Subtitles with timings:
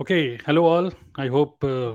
[0.00, 0.90] Okay, hello all.
[1.16, 1.94] I hope uh,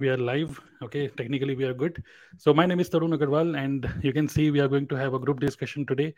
[0.00, 0.60] we are live.
[0.82, 2.02] Okay, technically we are good.
[2.36, 5.14] So my name is Tarun Agarwal, and you can see we are going to have
[5.14, 6.12] a group discussion today,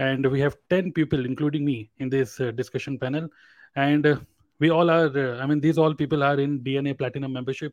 [0.00, 3.28] and we have ten people, including me, in this uh, discussion panel,
[3.76, 4.16] and uh,
[4.58, 5.06] we all are.
[5.16, 7.72] uh, I mean, these all people are in DNA Platinum membership,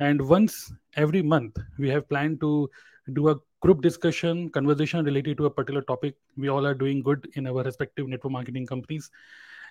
[0.00, 2.70] and once every month we have planned to
[3.12, 6.16] do a group discussion conversation related to a particular topic.
[6.38, 9.10] We all are doing good in our respective network marketing companies,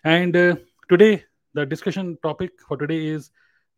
[0.03, 0.57] and uh,
[0.89, 1.23] today
[1.55, 3.31] the discussion topic for today is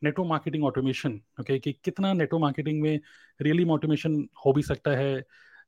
[0.03, 2.99] network marketing automation okay कि कितना network marketing में
[3.41, 5.23] really automation हो भी सकता है?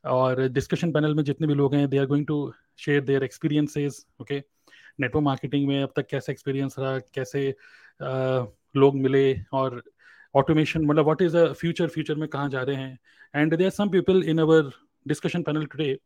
[0.06, 4.06] और discussion panel में जितने भी लोग हैं they are going to share their experiences
[4.22, 4.40] okay
[5.00, 7.00] network marketing में अब तक कैसा एक्सपीरियंस रहा?
[7.00, 7.56] कैसे
[8.04, 9.42] uh, लोग मिले?
[9.54, 9.84] और
[10.36, 13.00] ऑटोमेशन मतलब what is the future future में कहाँ जा रहे हैं?
[13.36, 14.72] And there some people in our
[15.08, 15.98] discussion panel today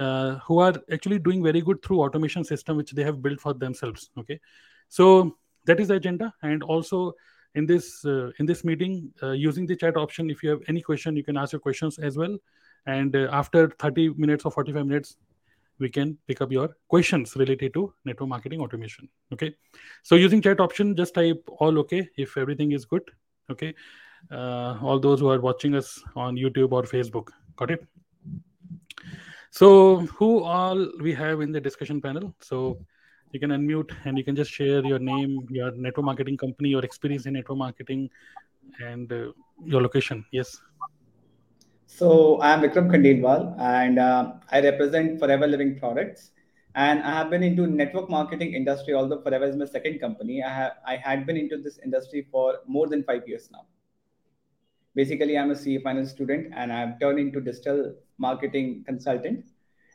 [0.00, 3.54] uh, who are actually doing very good through automation system which they have built for
[3.54, 4.38] themselves okay?
[4.88, 5.36] So
[5.66, 6.32] that is the agenda.
[6.42, 7.14] And also
[7.54, 10.82] in this uh, in this meeting uh, using the chat option if you have any
[10.82, 12.36] question you can ask your questions as well.
[12.86, 15.16] And uh, after 30 minutes or 45 minutes
[15.78, 19.08] we can pick up your questions related to network marketing automation.
[19.32, 19.54] Okay?
[20.02, 23.02] So using chat option just type all okay if everything is good.
[23.50, 23.74] Okay?
[24.30, 27.28] Uh, all those who are watching us on youtube or facebook.
[27.56, 27.86] Got it?
[29.56, 32.34] So, who all we have in the discussion panel?
[32.42, 32.78] So,
[33.36, 36.84] you can unmute and you can just share your name, your network marketing company, your
[36.84, 38.08] experience in network marketing,
[38.80, 39.32] and uh,
[39.64, 40.24] your location.
[40.32, 40.60] Yes.
[41.86, 46.30] So I am Vikram Khandelwal and uh, I represent Forever Living Products.
[46.74, 50.42] And I have been into network marketing industry, although Forever is my second company.
[50.42, 53.64] I have I had been into this industry for more than five years now.
[54.94, 59.46] Basically, I'm a CA finance student and I've turned into digital marketing consultant.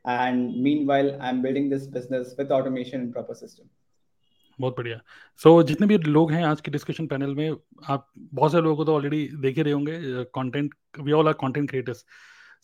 [0.05, 3.67] And meanwhile, I'm building this business with automation and proper system.
[4.59, 4.99] बहुत बढ़िया।
[5.39, 7.49] सो so, जितने भी लोग हैं आज के discussion panel में
[7.89, 9.97] आप बहुत सारे लोगों को तो ऑलरेडी देखे रहे होंगे
[10.35, 12.05] content we all are content creators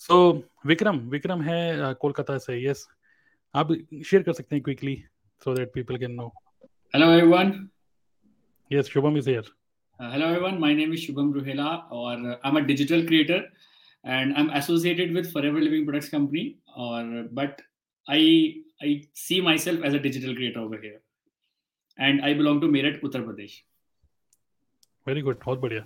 [0.08, 0.18] so
[0.66, 2.88] Vikram Vikram है कोलकाता से यस
[3.56, 3.74] आप
[4.06, 4.96] शेयर कर सकते हैं quickly
[5.42, 6.28] so that people can know
[6.94, 7.54] hello everyone
[8.72, 9.52] yes Shubham is here
[10.00, 11.68] hello everyone my name is Shubham Ruhela
[12.02, 13.50] और I am a digital creator
[14.06, 16.58] and I'm associated with Forever Living Products Company.
[16.86, 17.62] or but
[18.08, 18.22] i
[18.88, 18.90] i
[19.26, 21.00] see myself as a digital creator over here.
[21.98, 23.56] And i belong to meerut uttar pradesh.
[25.06, 25.40] Very good.
[25.46, 25.86] bahut badhiya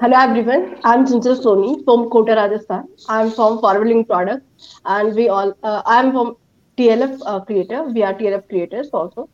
[0.00, 0.64] hello everyone.
[0.84, 2.88] I'm chinchil soni from kota rajasthan.
[3.08, 4.44] I'm from forwarding product.
[4.84, 6.36] And we all uh, i'm from
[6.78, 7.82] tlf uh, creator.
[7.84, 9.28] We are tlf creators also.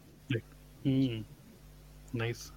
[0.84, 1.24] Mm.
[2.14, 2.52] nice.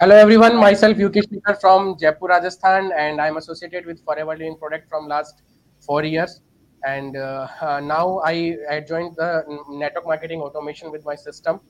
[0.00, 5.06] Hello everyone, myself Yukesh from Jaipur, Rajasthan, and I'm associated with Forever Living Product from
[5.06, 5.42] last
[5.80, 6.40] four years.
[6.84, 11.60] And uh, uh, now I, I joined the network marketing automation with my system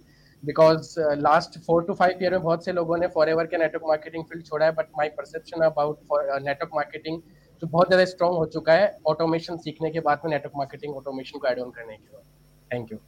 [0.43, 3.85] because uh, last four to five year में बहुत से लोगों ने forever के network
[3.89, 6.01] marketing field छोड़ा है but my perception about
[6.43, 7.21] network marketing
[7.61, 11.39] जो बहुत ज़्यादा स्ट्रॉन्ग हो चुका है ऑटोमेशन सीखने के बाद में नेटवर्क मार्केटिंग ऑटोमेशन
[11.39, 12.25] को एड ऑन करने के बाद
[12.73, 12.99] थैंक यू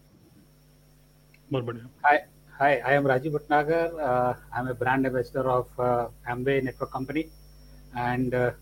[1.53, 2.27] बहुत बढ़िया hi
[2.59, 3.81] Hi, I am Rajiv Bhatnagar.
[4.03, 7.25] Uh, I'm a brand ambassador of uh, Amway Network Company,
[7.95, 8.53] and uh,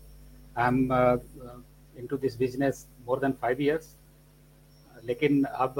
[0.57, 1.59] I'm uh, uh,
[1.95, 3.85] into this business more than five years.
[5.03, 5.79] लेकिन अब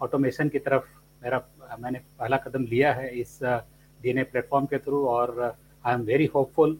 [0.00, 0.84] automation की तरफ़
[1.22, 1.38] मेरा
[1.80, 3.38] मैंने पहला कदम लिया है इस
[4.00, 5.40] डीएनए प्लेटफॉर्म के थ्रू और
[5.84, 6.76] आई एम वेरी होपफुल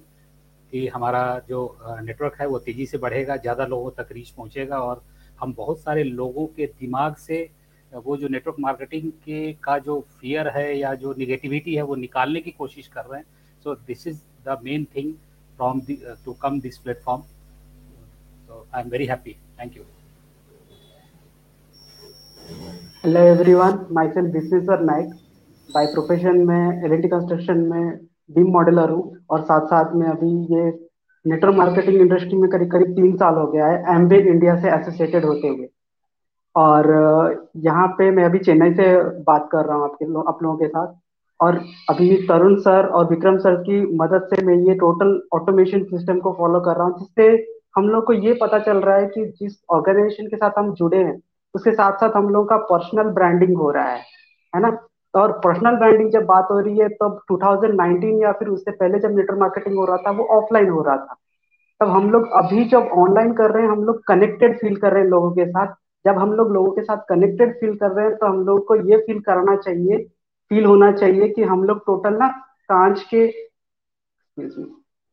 [0.73, 1.61] कि हमारा जो
[2.03, 5.03] नेटवर्क है वो तेज़ी से बढ़ेगा, ज़्यादा लोगों तक रीच पहुँचेगा और
[5.41, 7.49] हम बहुत सारे लोगों के दिमाग से
[7.93, 12.41] वो जो नेटवर्क मार्केटिंग के का जो फियर है या जो निगेटिविटी है वो निकालने
[12.41, 13.27] की कोशिश कर रहे हैं
[13.65, 15.15] so this is the main thing
[15.57, 15.81] from
[16.25, 17.23] to come this platform
[18.75, 19.39] i'm very happy.
[19.57, 19.85] Thank you.
[23.03, 23.87] Hello everyone.
[23.91, 25.11] Myself Visneswar Naik.
[25.69, 27.99] By profession में एल कंस्ट्रक्शन में
[28.31, 30.65] बीम मॉडलर हूँ और साथ साथ में अभी ये
[31.25, 35.25] नेटवर्क मार्केटिंग इंडस्ट्री में करीब करीब तीन साल हो गया है। एमबे इंडिया से एसोसिएटेड
[35.25, 35.69] होते हुए।
[36.57, 36.91] और
[37.65, 38.87] यहाँ पे मैं अभी चेन्नई से
[39.29, 40.95] बात कर रहा हूँ आपके लो, आप लोगों के साथ।
[41.41, 41.61] और
[41.91, 46.33] अभी तरुण सर और विक्रम सर की मदद से मैं ये टोटल ऑटोमेशन सिस्टम को
[46.39, 47.37] फॉलो कर रहा हूँ जिससे
[47.77, 50.99] हम लोग को ये पता चल रहा है कि जिस ऑर्गेनाइजेशन के साथ हम जुड़े
[50.99, 51.23] हैं,
[51.55, 54.01] उसके साथ साथ हम लोग का पर्सनल ब्रांडिंग हो रहा है
[54.55, 54.87] है ना?
[55.15, 58.99] और पर्सनल ब्रांडिंग जब बात हो रही है, तब तो 2019 या फिर उससे पहले
[58.99, 61.17] जब नेटवर्क मार्केटिंग हो रहा था, वो ऑफलाइन हो रहा था।
[61.81, 65.03] तब हम लोग अभी जब ऑनलाइन कर रहे हैं, हम लोग कनेक्टेड फील कर रहे
[65.03, 65.75] हैं लोगों के साथ।
[66.07, 68.77] जब हम लोग लोगों के साथ कनेक्टेड फील कर रहे हैं तो हम लोग को
[68.77, 69.99] ये फील कराना चाहिए
[70.49, 72.29] फील होना चाहिए कि हम लोग टोटल ना
[72.69, 73.53] कांच के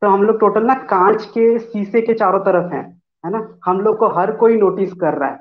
[0.02, 2.84] तो हम लोग टोटल ना कांच के शीशे के चारों तरफ़ हैं
[3.24, 5.38] है ना हम लोग को हर कोई नोटिस कर रहा है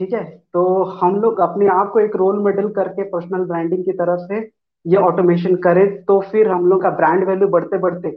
[0.00, 0.62] ठीक है तो
[1.00, 4.40] हम लोग अपने आप को एक रोल मॉडल करके पर्सनल ब्रांडिंग की तरफ़ से
[4.84, 8.08] ये ऑटोमेशन करें तो फिर हम लोग का ब्रांड वैल्यू बढ़ते बढ़ते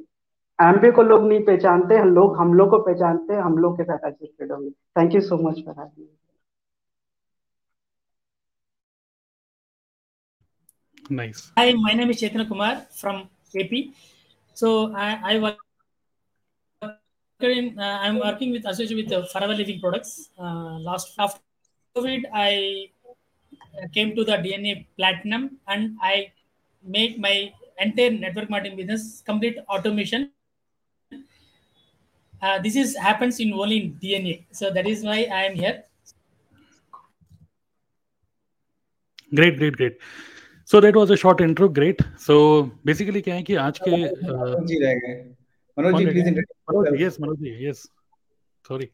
[0.59, 4.07] एमबी को लोग नहीं पहचानते हम लोग हम लोग को पहचानते हम लोग के साथ
[4.07, 6.07] एसोसिएटेड होंगे thank you so much for having
[11.09, 11.51] Nice.
[11.57, 13.93] Hi, my name is Chaitanya Kumar from AP.
[14.57, 15.57] So I, I work
[17.41, 20.29] in, uh, I'm working with associated with uh, Forever Living Products.
[20.35, 21.39] Uh, last after
[21.95, 22.89] COVID, I
[23.93, 26.31] came to the DNA Platinum and I
[26.83, 30.31] make my entire network marketing business complete automation.
[32.41, 34.45] Uh, this is happens in only in DNA.
[34.51, 35.83] So that is why I am here.
[39.35, 39.97] Great, great, great.
[40.69, 41.67] So that was a short intro.
[41.69, 42.01] Great.
[42.19, 42.35] So
[42.87, 45.13] basically क्या है कि आज के मनोज जी रह गए।
[45.77, 46.29] Manoj ji please
[46.69, 47.83] Manoj yes Manoj ji yes
[48.65, 48.89] sorry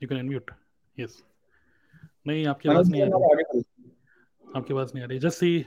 [0.00, 0.50] you can unmute
[0.98, 1.22] yes
[2.26, 3.62] नहीं आपकी आवाज़ नहीं आ रही।
[4.56, 5.64] आपकी आवाज़ नहीं आ रही। जस्ट सी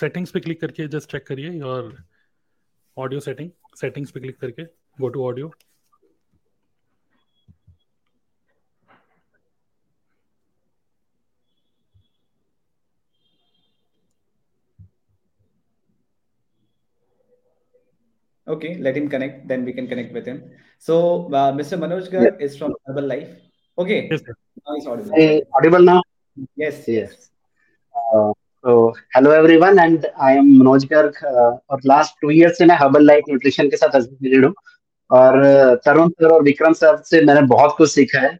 [0.00, 1.96] सेटिंग्स पे क्लिक करके जस्ट चेक करिए और
[2.96, 3.50] ऑडियो सेटिंग
[3.80, 4.64] सेटिंग्स पे क्लिक करके
[5.00, 5.52] go to audio
[18.46, 19.48] Okay, let him connect.
[19.48, 20.50] Then we can connect with him.
[20.78, 21.78] So, uh, Mr.
[21.78, 23.30] Manoj Garg is from Herbal Life.
[23.78, 24.08] Okay.
[24.10, 24.34] Yes, sir.
[24.66, 25.12] Now he's audible.
[25.16, 26.02] Hey, audible now?
[26.54, 26.86] Yes.
[26.86, 27.30] Yes.
[27.94, 28.32] Uh,
[28.64, 31.16] so, hello everyone, and I am Manoj Garg.
[31.24, 34.54] Uh, और last two year से मैं herbal life nutrition के साथ associated हूँ
[35.10, 35.42] और
[35.84, 38.38] तरुण sir और Vikram sir से मैंने बहुत कुछ सीखा है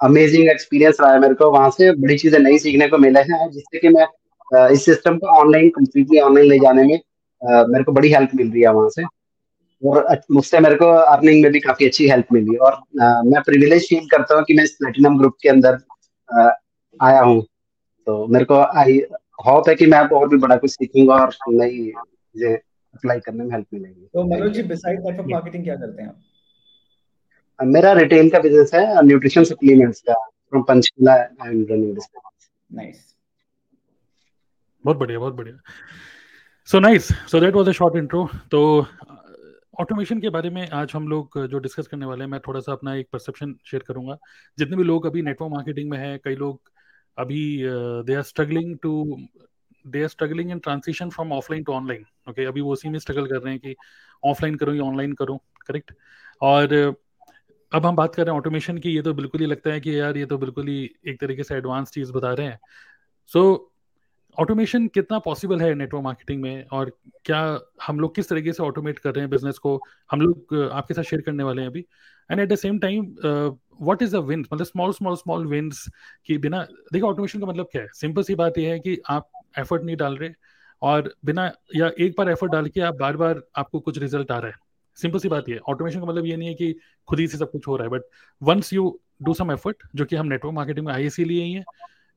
[0.00, 3.50] अमेजिंग एक्सपीरियंस रहा है मेरे को वहाँ से बड़ी चीज़ें नई सीखने को मिले हैं
[3.50, 4.06] जिससे कि मैं
[4.54, 7.00] uh, इस सिस्टम को ऑनलाइन कम्प्लीटली ऑनलाइन ले जाने में
[7.42, 9.04] uh, मेरे को बड़ी हेल्प मिल रही है वहाँ से।
[9.82, 13.88] और मुझसे मेरे को अर्निंग में भी काफ़ी अच्छी हेल्प मिली। और uh, मैं प्रिविलेज
[13.88, 15.78] फील करता हूँ कि मैं इस प्लेटिनम ग्रुप के अंदर
[16.28, 16.50] uh,
[17.00, 17.42] आया हूँ।
[18.06, 18.98] तो मेरे को आई
[19.46, 23.50] होप है कि मैं और भी बड़ा कुछ सीखूँगा और नई चीज़ें अप्लाई करने में
[23.50, 26.16] हेल्प मिलेगी। तो Manoj ji beside network marketing क्या करते हैं आप?
[27.58, 32.08] मेरा रिटेल का बिज़नेस है न्यूट्रिशन सप्लीमेंट्स का from Panchkula I am running this
[32.70, 33.14] nice
[34.84, 35.56] बहुत बढ़िया बहुत बढ़िया।
[36.70, 38.58] So nice so that was a short intro तो
[39.80, 42.72] ऑटोमेशन के बारे में आज हम लोग जो डिस्कस करने वाले हैं मैं थोड़ा सा
[42.72, 44.16] अपना एक परसेप्शन शेयर करूँगा।
[44.58, 46.70] जितने भी लोग अभी नेटवर्क मार्केटिंग में हैं कई लोग
[47.18, 47.40] अभी
[48.06, 48.92] they are struggling to
[49.84, 53.26] they are struggling in transition from offline to online okay अभी वो उसी में स्ट्रगल
[53.26, 53.74] कर रहे हैं कि
[54.22, 55.92] ऑफलाइन करूँ या ऑनलाइन करूँ करेक्ट
[56.40, 56.74] और
[57.72, 59.98] अब हम बात कर रहे हैं ऑटोमेशन की। ये तो बिल्कुल ही लगता है कि
[59.98, 62.58] यार ये तो बिल्कुल ही एक तरीके से एडवांस चीज़ बता रहे हैं।
[63.30, 63.69] सो so,
[64.38, 66.66] ऑटोमेशन कितना पॉसिबल है नेटवर्क मार्केटिंग में?
[66.66, 66.90] और
[67.24, 69.80] क्या हम लोग किस तरीके से ऑटोमेट कर रहे हैं बिज़नेस को?
[70.10, 71.84] हम लोग आपके साथ शेयर करने वाले हैं अभी।
[72.30, 75.84] And at the same time what is the wins मतलब स्मॉल स्मॉल स्मॉल विंस
[76.26, 77.88] की बिना, देखिए ऑटोमेशन का मतलब क्या है?
[77.94, 80.30] सिंपल सी बात यह है कि आप एफर्ट नहीं डाल रहे
[80.82, 84.38] और बिना या एक बार एफर्ट डाल के आप बार बार आपको कुछ रिज़ल्ट आ
[84.38, 84.68] रहा है।
[84.98, 86.74] सिंपल सी बात ये ऑटोमेशन का मतलब ये नहीं है कि
[87.08, 88.02] खुद ही से सब कुछ हो रहा है but
[88.42, 91.64] once you do some effort जो कि हम नेटवर्क मार्केटिंग में आई लिए ही है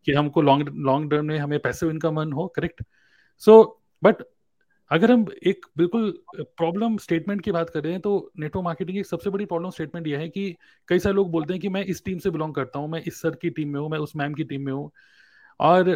[0.06, 2.84] कि हमको लॉन्ग लॉन्ग टर्म में हमें पैसिव इनकम अर्न हो करेक्ट
[3.42, 4.24] सो बट
[4.92, 9.46] अगर हम एक बिल्कुल प्रॉब्लम स्टेटमेंट की बात कर तो नेटवर्क मार्केटिंग की सबसे बड़ी
[9.46, 10.56] प्रॉब्लम स्टेटमेंट यह है कि
[10.88, 13.22] कई सारे लोग बोलते हैं कि मैं इस टीम से बिलोंग करता हूँ, मैं इस
[13.22, 14.92] सर की टीम में हूँ, मैं उस मैम की टीम में हूँ।
[15.60, 15.90] और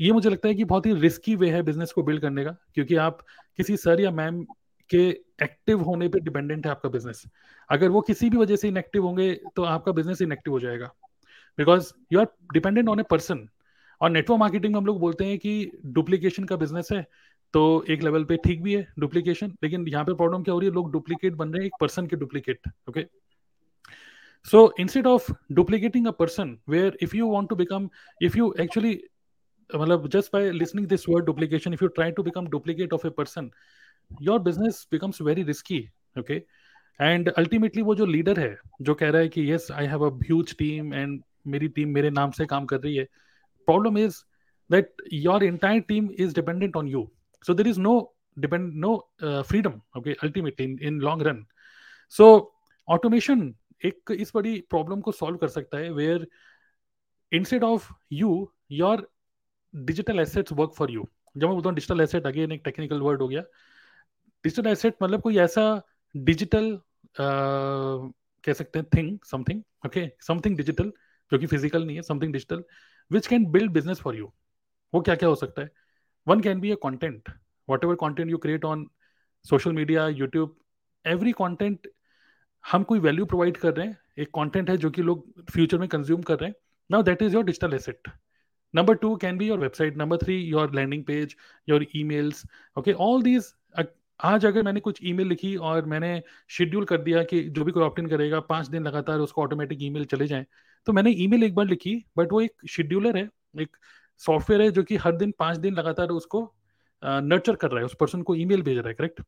[0.00, 2.56] ये मुझे लगता है कि बहुत ही रिस्की वे है बिज़नेस को बिल्ड करने का,
[2.74, 3.18] क्योंकि आप
[3.56, 4.42] किसी सर या मैम
[4.90, 5.08] के
[5.42, 7.22] एक्टिव होने पे डिपेंडेंट है आपका बिज़नेस
[7.70, 10.90] अगर वो किसी भी वजह से इनएक्टिव होंगे तो आपका बिज़नेस इनएक्टिव हो जाएगा।
[11.58, 13.48] Because you are dependent on a person
[14.00, 17.06] और नेटवर्क मार्केटिंग में हम लोग बोलते हैं कि डुप्लीकेशन का बिज़नेस है
[17.54, 20.68] तो एक लेवल पे ठीक भी है डुप्लीकेशन लेकिन यहाँ पे प्रॉब्लम क्या हो रही
[20.68, 20.74] है?
[20.74, 23.06] लोग डुप्लीकेट बन रहे हैं, एक पर्सन के duplicate okay
[24.46, 27.88] so instead of duplicating a person where if you want to become
[28.22, 28.92] if you actually
[29.70, 33.10] मतलब just by listening this word duplication if you try to become duplicate of a
[33.10, 33.50] person
[34.22, 35.80] your business becomes very risky
[36.18, 36.42] okay
[37.00, 40.14] and ultimately वो जो leader है, जो कह रहा है कि yes I have a
[40.24, 43.04] huge team and मेरी team मेरे नाम से काम कर रही है।
[43.68, 44.22] Problem is
[44.70, 47.10] that your entire team is dependent on you
[47.44, 47.92] there is no
[48.36, 48.88] depend no
[49.26, 51.38] uh, freedom okay ultimately in, in long run.
[52.14, 52.26] So
[53.84, 56.26] एक इस बड़ी प्रॉब्लम को सॉल्व कर सकता है where
[57.32, 58.30] instead of you
[58.70, 59.06] your
[59.74, 61.06] digital assets work for you
[61.36, 63.40] जब मैं बोलता हूँ डिजिटल एसेट अगेन एक टेक्निकल वर्ड हो गया।
[64.44, 65.64] डिजिटल एसेट मतलब कोई ऐसा
[66.14, 66.78] डिजिटल
[67.18, 70.92] कह सकते हैं thing something okay something digital
[71.32, 72.64] जो कि फ़िज़िकल नहीं है something digital
[73.12, 74.32] which can build business for you
[74.94, 75.70] वो क्या क्या हो सकता है?
[76.28, 77.28] One can be be content
[77.84, 78.86] whatever content you create on
[79.44, 80.56] social media YouTube
[81.06, 81.88] every content
[82.64, 85.88] हम कोई वैल्यू प्रोवाइड कर रहे हैं, एक कॉन्टेंट है जो कि लोग फ्यूचर में
[85.88, 86.56] कंज्यूम कर रहे हैं
[86.90, 88.08] now that is your digital asset
[88.74, 89.96] number two can be your website.
[89.96, 91.32] Number three, your landing page,
[91.68, 92.42] your emails.
[92.76, 93.46] Okay, all these,
[94.20, 97.82] आज अगर मैंने कुछ ईमेल लिखी और मैंने शेड्यूल कर दिया कि जो भी कोई
[97.82, 100.46] ऑप्ट इन करेगा, पाँच दिन लगातार उसको ऑटोमेटिक ईमेल चले जाए
[100.86, 103.28] तो मैंने ईमेल एक बार लिखी बट वो एक शेड्यूलर है,
[103.60, 103.76] एक
[104.20, 106.42] सॉफ्टवेयर है जो कि हर दिन, पाँच दिन लगातार उसको
[107.02, 109.22] नर्चर कर रहा है, उस पर्सन को ईमेल भेज रहा है correct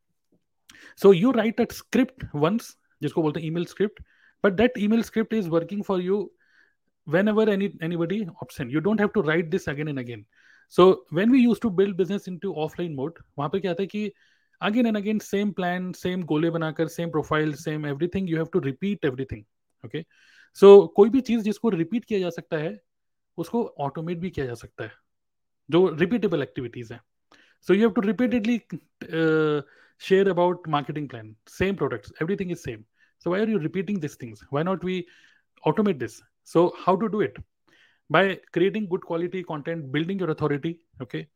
[0.98, 4.02] so you write at script once जिसको बोलते हैं email script
[4.44, 6.18] but that email script is working for you
[7.28, 10.24] whenever any anybody option you don't have to write this again and again
[10.74, 14.10] so when we use to build business into offline mode वहाँ पर क्या था कि
[14.60, 18.58] again and again same plan same गोले बनाकर same profile same everything you have to
[18.58, 19.44] repeat everything
[19.84, 20.04] okay?
[20.58, 22.78] So कोई भी चीज़ जिसको रिपीट किया जा सकता है,
[23.38, 24.92] उसको ऑटोमेट भी किया जा सकता है,
[25.68, 27.00] जो रिपीटेबल एक्टिविटीज़ हैं।
[27.68, 28.58] So you have to repeatedly
[30.02, 32.84] share about marketing plan same product everything is same
[33.24, 35.04] so why are you repeating this things why not we
[35.64, 36.20] automate this
[36.52, 37.38] so how to do it
[38.10, 41.26] by creating good quality content building your authority okay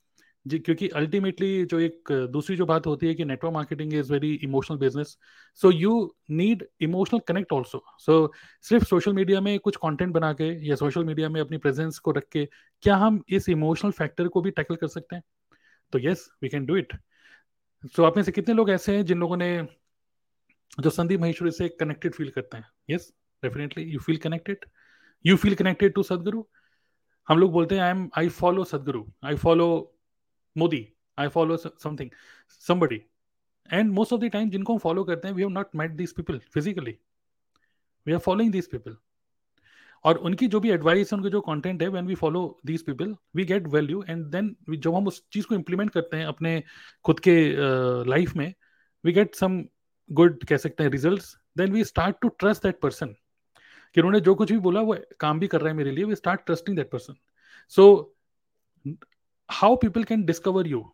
[0.47, 4.33] जी, क्योंकि ultimately जो एक, दूसरी जो बात होती है कि network marketing is very
[4.35, 5.17] emotional business
[5.61, 10.49] so you need emotional connect also so सिर्फ़ सोशल मीडिया में कुछ कंटेंट बना के
[10.69, 12.45] या सोशल मीडिया में अपनी प्रेजेंस को रख के,
[12.83, 15.23] क्या हम इस इमोशनल फैक्टर को भी टैकल कर सकते हैं?
[15.93, 16.93] तो yes we can do it
[17.97, 19.69] so आप में से कितने लोग ऐसे हैं जिन लोगों ने
[20.81, 22.65] जो संदीप महेश्वरी से कनेक्टेड फील करते हैं?
[22.91, 23.13] Yes
[23.43, 24.65] definitely you feel connected
[25.25, 26.43] you feel connected to Sadhguru
[27.29, 29.69] हम लोग बोलते हैं आई am I follow Sadhguru I follow
[30.59, 30.87] Modi
[31.19, 32.11] I follow something
[32.67, 33.01] somebody
[33.71, 36.13] and most of the time जिनको हम फॉलो करते हैं we have not met these
[36.13, 36.99] people physically
[38.07, 38.97] we are following these people
[40.05, 43.45] और उनकी जो भी एडवाइस उनके जो कंटेंट है when we follow these people we
[43.45, 46.63] get value and then जब हम उस चीज़ को इम्प्लीमेंट करते हैं अपने
[47.05, 47.37] खुद के
[48.11, 48.53] लाइफ uh, में
[49.05, 49.63] वी गेट सम
[50.11, 51.23] गुड कह सकते हैं result
[51.59, 53.15] then we start to trust that person
[53.97, 56.15] कि उन्होंने जो कुछ भी बोला वो काम भी कर रहा है मेरे लिए we
[56.15, 57.15] start trusting that person
[57.73, 57.87] so
[59.49, 60.85] how people can discover you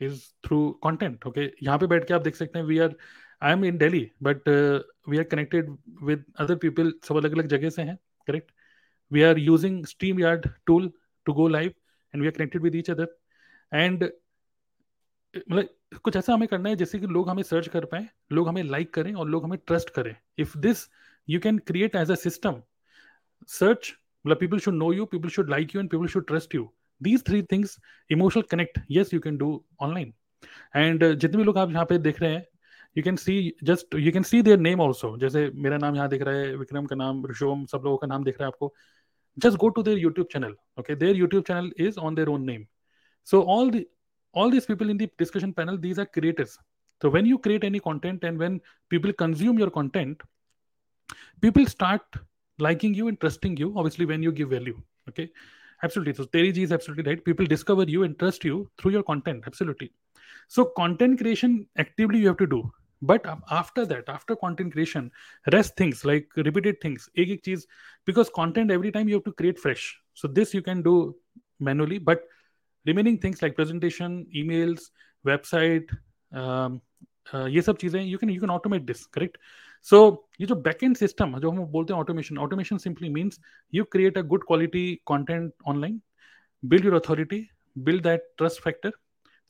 [0.00, 2.96] is through content okay यहाँ पे बैठ के आप देख सकते हैं we are
[3.42, 4.48] I am in daily but
[5.08, 7.96] we are connected with other people सब अलग अलग जगह से हैं
[8.28, 8.50] correct
[9.10, 9.84] we are using
[10.20, 10.92] StreamYard tool
[11.26, 11.72] to go live
[12.14, 13.16] and we are connected with each other
[13.72, 14.04] and
[15.34, 15.68] मतलब
[16.02, 18.86] कुछ ऐसा हमें करना है जैसे कि लोग हमें सर्च कर पाए, लोग हमें लाइक
[18.86, 20.88] like करें और लोग हमें ट्रस्ट करें। If this
[21.28, 22.62] you can create as a system
[23.48, 23.92] search
[24.24, 26.70] मतलब people should know you people should like you and people should trust you
[27.03, 27.77] these three things
[28.11, 29.49] emotional connect yes you can do
[29.81, 30.13] online
[30.75, 32.45] and जितने भी लोग आप यहाँ पे देख रहे हैं
[32.97, 36.21] you can see just you can see their name also जैसे मेरा नाम यहाँ दिख
[36.21, 38.73] रहा है विक्रम का नाम ऋषोम सब लोगों का नाम दिख रहा है आपको
[39.37, 42.67] just go to their youtube channel okay their youtube channel is on their own name
[43.27, 43.85] so all the
[44.35, 46.57] all these people in the discussion panel these are creators
[47.01, 48.59] so when you create any content and when
[48.91, 50.21] people consume your content
[51.41, 52.19] people start
[52.59, 54.77] liking you and trusting you obviously when you give value
[55.09, 55.29] okay
[55.83, 59.03] absolutely so terry ji is absolutely right people discover you and trust you through your
[59.03, 59.91] content absolutely
[60.47, 62.61] so content creation actively you have to do
[63.01, 65.11] but after that after content creation
[65.53, 67.65] rest things like repeated things ek ek cheez,
[68.05, 71.15] because content every time you have to create fresh so this you can do
[71.59, 72.23] manually but
[72.85, 74.91] remaining things like presentation emails
[75.25, 75.95] website
[76.33, 76.81] um,
[77.33, 79.37] uh, ये सब चीजें you can you can automate this correct
[79.90, 83.40] so ये जो back end system जो हम बोलते हैं automation automation simply means
[83.74, 86.00] you create a good quality content online
[86.62, 88.90] build your authority build that trust factor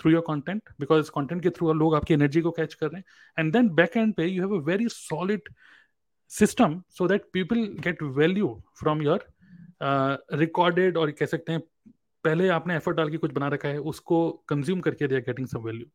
[0.01, 3.05] through your content because content के through लोग आपकी energy को कैच कर रहे हैं।
[3.39, 5.49] एंड देन बैक एंड पे you have a very solid
[6.31, 8.49] system so that people get value
[8.79, 9.27] from your
[10.39, 11.63] recorded और कह सकते हैं
[12.25, 15.47] पहले आपने एफर्ट डाल के कुछ बना रखा है, उसको कंज्यूम करके they are getting
[15.47, 15.87] some value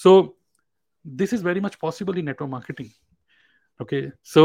[0.00, 0.38] so
[1.04, 2.88] this is very much possible in network marketing
[3.82, 4.42] okay so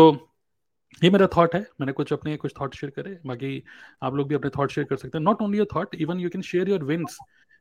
[1.03, 3.63] ये मेरा थॉट है। मैंने कुछ अपने कुछ थॉट शेयर करे, बाकी
[4.03, 6.29] आप लोग भी अपने थॉट शेयर कर सकते हैं। Not only your thought even you
[6.29, 7.17] can share your wins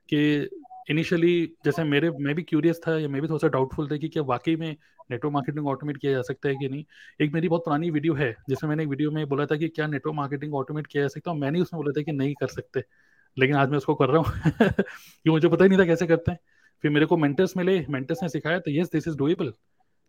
[0.09, 0.49] कि
[0.91, 4.09] इनिशियली जैसे मेरे, मैं भी क्यूरियस था, या मैं भी थोड़ा सा डाउटफुल था कि
[4.09, 4.77] क्या वाकई में
[5.11, 6.85] नेटवर्क मार्केटिंग ऑटोमेट किया जा सकता है कि नहीं।
[7.21, 9.87] एक मेरी बहुत पुरानी वीडियो है, जिसमें मैंने एक वीडियो में बोला था कि क्या
[9.87, 12.83] नेटवर्क मार्केटिंग ऑटोमेट किया जा सकता है मैंने उसमें बोला था कि नहीं कर सकते।
[13.39, 14.33] लेकिन आज मैं उसको कर रहा हूँ।
[15.25, 16.39] कि मुझे पता ही नहीं था कैसे करते हैं।
[16.83, 19.53] फिर मेरे को मेंटर्स मिले मेंटर्स ने सिखाया तो yes this is doable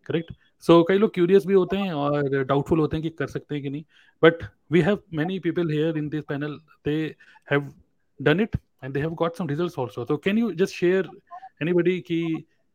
[0.06, 0.32] correct
[0.62, 3.62] so कई लोग क्यूरियस भी होते हैं और डाउटफुल होते हैं कि कर सकते हैं
[3.62, 3.84] कि नहीं.
[4.22, 6.94] But we have many people here in this panel they
[7.52, 7.72] have
[8.20, 11.08] done it and they have got some results also तो can you just share
[11.62, 12.22] anybody कि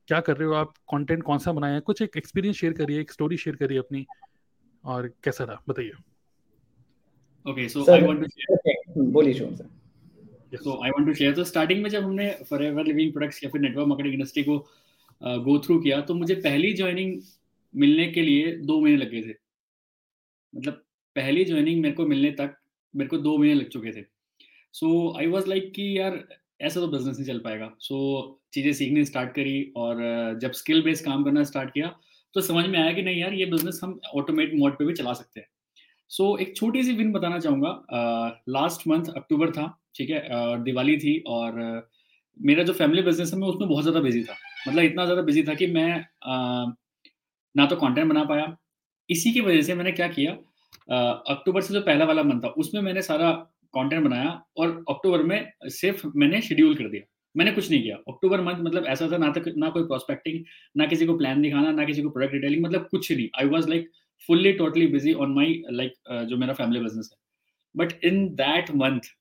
[0.07, 0.53] क्या कर रहे हो?
[0.55, 4.05] आप कंटेंट कौन सा बनाया कुछ एक एक्सपीरियंस शेयर करिए एक स्टोरी शेयर करिए अपनी
[4.83, 5.61] और कैसा रहा?
[5.69, 5.91] बताइए।
[7.45, 8.25] Okay so I want
[8.87, 12.85] to बोलिए shown sir so I want to share तो स्टार्टिंग में जब हमने फॉरएवर
[12.85, 14.57] लिविंग प्रोडक्ट्स या फिर नेटवर्क मार्केटिंग इंडस्ट्री को
[15.21, 17.21] गो थ्रू किया तो मुझे पहली ज्वाइनिंग
[17.73, 19.33] मिलने के लिए दो महीने लगे थे।
[20.53, 20.73] मतलब
[21.15, 22.55] पहली ज्वाइनिंग मेरे को मिलने तक
[22.93, 24.05] मेरे को दो महीने लग चुके थे।
[24.73, 26.23] सो आई वॉज़ लाइक कि यार
[26.61, 30.81] ऐसा तो बिज़नेस नहीं चल पाएगा। सो so, चीज़ें सीखनी स्टार्ट करी और जब स्किल
[30.83, 31.93] बेस्ड काम करना स्टार्ट किया
[32.35, 35.13] तो समझ में आया कि नहीं यार ये बिज़नेस हम ऑटोमेट मोड पे भी चला
[35.13, 35.47] सकते हैं।
[36.11, 40.63] सो so, एक छोटी सी विन बताना चाहूँगा। लास्ट मंथ अक्टूबर था ठीक है uh,
[40.63, 41.81] दिवाली थी और uh,
[42.39, 44.35] मेरा जो फैमिली बिज़नेस है मैं उसमें बहुत ज़्यादा बिज़ी था।
[44.67, 46.73] मतलब इतना ज़्यादा बिज़ी था कि मैं uh,
[47.55, 48.55] ना तो कंटेंट बना पाया।
[49.09, 50.37] इसी की वजह से मैंने क्या किया
[51.29, 53.31] अक्टूबर से जो पहला वाला मंथ था उसमें मैंने सारा
[53.73, 57.03] कंटेंट बनाया और अक्टूबर में सिर्फ़ मैंने शेड्यूल कर दिया।
[57.35, 60.43] मैंने कुछ नहीं किया। अक्टूबर मंथ मतलब ऐसा था ना तक ना कोई प्रोस्पेक्टिंग
[60.77, 63.69] ना किसी को प्लान दिखाना ना किसी को प्रोडक्ट डिटेलिंग मतलब कुछ नहीं। I was
[63.69, 63.89] like
[64.29, 67.17] fully totally busy on my like जो मेरा फैमिली बिज़नेस है।
[67.75, 69.11] But in that month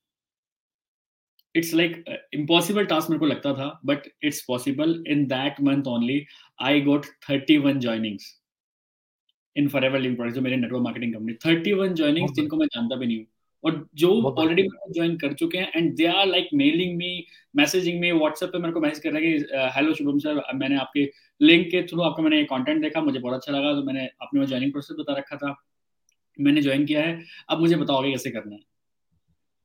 [1.57, 6.25] it's like impossible task मेरे को लगता था but it's possible in that month only
[6.61, 8.33] I got thirty one joinings
[9.55, 12.95] in for ever link जो मेरे network marketing company thirty one joinings जिनको मैं जानता
[12.95, 13.25] भी नहीं हूँ।
[13.63, 18.11] और जो ऑलरेडी ज्वाइन कर चुके हैं and they are like mailing me messaging में
[18.11, 21.09] व्हाट्सएप पे मेरे को मैसेज कर रहा है कि हेलो शुभम सर मैंने आपके
[21.41, 24.71] लिंक के थ्रू आपका मैंने कंटेंट देखा मुझे बहुत अच्छा लगा तो मैंने अपने ज्वाइनिंग
[24.71, 25.55] प्रोसेस बता रखा था।
[26.39, 28.61] मैंने ज्वाइन किया है अब मुझे बताओगे कैसे करना है?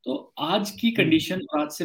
[0.06, 1.84] तो आज की कंडीशन और आज से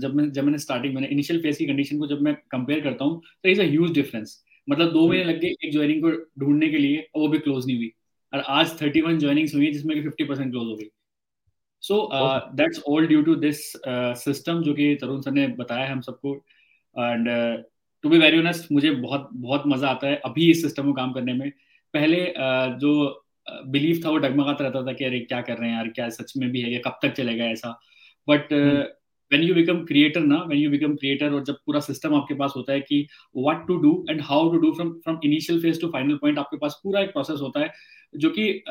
[0.00, 3.04] जब मैं जब मैंने स्टार्टिंग मैंने इनिशियल फ़ेज़ की कंडीशन को जब मैं कंपेयर करता
[3.04, 6.68] हूँ तो इज़ अ ह्यूज डिफरेंस मतलब दो महीने लग गए एक ज्वाइनिंग को ढूँढने
[6.68, 7.90] के लिए और वो भी क्लोज नहीं हुई।
[8.32, 10.88] और आज थर्टी वन ज्वाइनिंग हुई है जिसमें कि फिफ्टी परसेंट क्लोज हो गई।
[11.82, 12.08] So
[12.56, 13.60] that's all due to this
[14.24, 16.34] system जो कि तरुण सर ने बताया है हम सबको।
[16.96, 17.28] And
[18.04, 21.12] to be very honest मुझे बहुत बहुत मज़ा आता है अभी इस सिस्टम में काम
[21.12, 21.50] करने में।
[21.94, 23.26] पहले uh, जो
[23.66, 26.08] बिलीव uh, था वो डगमगाता रहता था कि अरे क्या कर रहे हैं यार क्या
[26.08, 27.78] सच में भी है या कब तक चलेगा ऐसा।
[28.28, 28.52] But
[29.30, 32.52] when you become creator ना वेन यू बिकम क्रिएटर और जब पूरा सिस्टम आपके पास
[32.56, 35.88] होता है कि what to do and how to do from from initial phase to
[35.88, 37.70] final point आपके पास पूरा एक प्रोसेस होता है
[38.14, 38.62] जो कि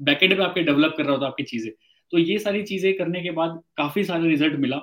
[0.00, 1.72] बैकेंड में आपके डेवलप कर रहा होता है आपकी चीज़ें।
[2.12, 4.76] तो ये सारी चीज़ें करने के बाद काफ़ी सारे रिज़ल्ट मिला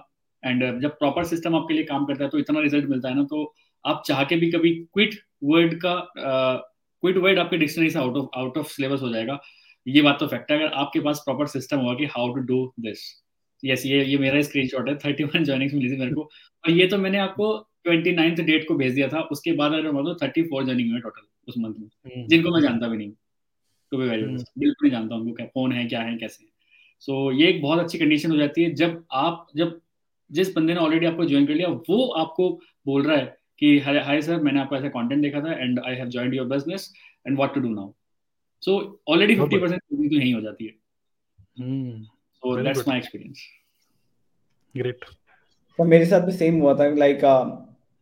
[0.44, 3.24] एंड जब प्रॉपर सिस्टम आपके लिए काम करता है तो इतना रिज़ल्ट मिलता है ना
[3.24, 3.54] तो
[3.86, 5.96] आप चाह के भी कभी क्विट वर्ड का
[7.08, 9.42] क्विट वर्ड आपके डिक्शनरी से out of out of syllabus हो जाएगा।
[9.88, 12.74] ये बात तो फैक्ट है। अगर आपके पास प्रॉपर सिस्टम होगा कि how to do
[12.80, 13.24] this
[13.66, 16.22] yes ये ये मेरा स्क्रीनशॉट है। थर्टी वन ज्वाइनिंग मिली थी मेरे को।
[16.66, 19.92] और ये तो मैंने आपको ट्वेंटी नाइन्थ डेट को भेज दिया था। उसके बाद अगर
[19.92, 23.12] मतलब थर्टी फोर ज्वाइनिंग हुए टोटल उस मंथ में। हम्म। जिनको मैं जानता भी नहीं।
[23.92, 26.50] टू बी वेरी बिल्कुल नहीं जानता उनको क्या कौन है क्या है कैसे है।
[27.00, 29.82] सो so, ये एक बहुत अच्छी कंडीशन हो जाती है। जब आप जब
[30.32, 34.22] जिस बंदे ने ऑलरेडी आपको ज्वाइन कर लिया वो आपको बोल रहा है कि हाय
[34.22, 36.94] सर मैंने आपको ऐसा कंटेंट देखा था and I have joined your business
[37.28, 37.92] and what to do now
[38.62, 40.72] so already fifty percent तो यही हो जाती है।
[42.34, 43.48] So that's my experience
[44.78, 45.06] great
[45.80, 47.22] तो मेरे साथ भी सेम हुआ था लाइक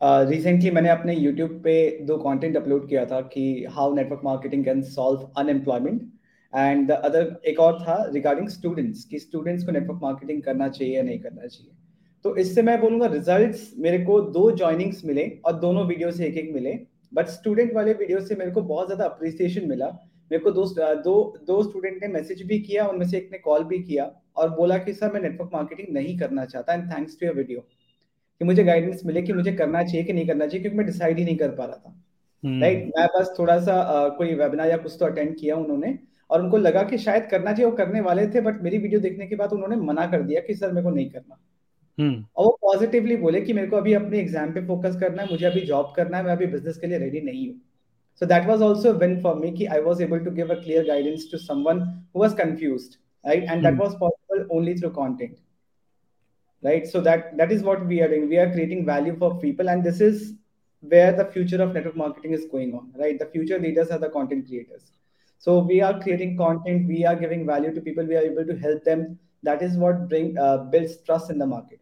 [0.01, 4.21] रिसेंटली uh, uh, मैंने अपने यूट्यूब पे दो कंटेंट अपलोड किया था कि how network
[4.23, 6.01] marketing can solve unemployment
[6.55, 10.95] and the other एक और था रिगार्डिंग स्टूडेंट्स कि स्टूडेंट्स को नेटवर्क मार्केटिंग करना चाहिए
[10.95, 11.71] या नहीं करना चाहिए।
[12.25, 16.37] तो इससे मैं बोलूँगा रिजल्ट्स मेरे को दो ज्वाइनिंग्स मिले और दोनों वीडियो से एक
[16.37, 16.71] एक मिले
[17.13, 19.87] बट स्टूडेंट वाले वीडियो से मेरे को बहुत ज़्यादा अप्रिसिएशन मिला
[20.31, 21.13] मेरे को दो दो
[21.47, 24.77] दो स्टूडेंट ने मैसेज भी किया उनमें से एक ने कॉल भी किया और बोला
[24.77, 27.59] कि सर मैं नेटवर्क मार्केटिंग नहीं करना चाहता and thanks to your video
[28.41, 31.19] कि मुझे गाइडेंस मिले कि मुझे करना चाहिए कि नहीं करना चाहिए क्योंकि मैं डिसाइड
[31.19, 32.01] ही नहीं कर पा रहा था
[32.43, 32.85] राइट hmm.
[32.85, 32.99] right?
[32.99, 35.97] मैं बस थोड़ा सा uh, कोई वेबिनार या कुछ तो अटेंड किया उन्होंने
[36.29, 39.27] और उनको लगा कि शायद करना चाहिए वो करने वाले थे बट मेरी वीडियो देखने
[39.27, 41.37] के बाद उन्होंने मना कर दिया कि सर मेरे को नहीं करना.
[42.00, 45.46] और वो पॉजिटिवली बोले कि मेरे को अभी अपने एग्जाम पे फोकस करना है मुझे
[45.46, 47.60] अभी जॉब करना है मैं अभी बिजनेस के लिए रेडी नहीं हूँ
[48.20, 50.56] so that was also a win for me ki i was able to give a
[50.64, 51.78] clear guidance to someone
[52.12, 53.62] who was confused right and mm.
[53.62, 55.38] that was possible only through content
[56.62, 59.70] right so that that is what we are doing we are creating value for people
[59.74, 60.34] and this is
[60.94, 64.12] where the future of network marketing is going on right the future leaders are the
[64.18, 64.92] content creators
[65.38, 68.56] so we are creating content we are giving value to people we are able to
[68.66, 71.80] help them that is what bring uh, builds trust in the market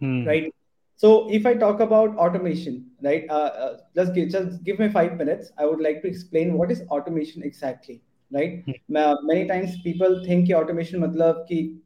[0.00, 0.26] Hmm.
[0.26, 0.54] right?
[0.96, 5.16] So if i talk about automation right uh, uh, just give just give me 5
[5.16, 5.50] minutes.
[5.58, 8.02] I would like to explain what is automation exactly
[8.34, 8.64] right?
[8.66, 8.96] Hmm.
[8.96, 11.82] Uh, many times people think कि automation मतलब कि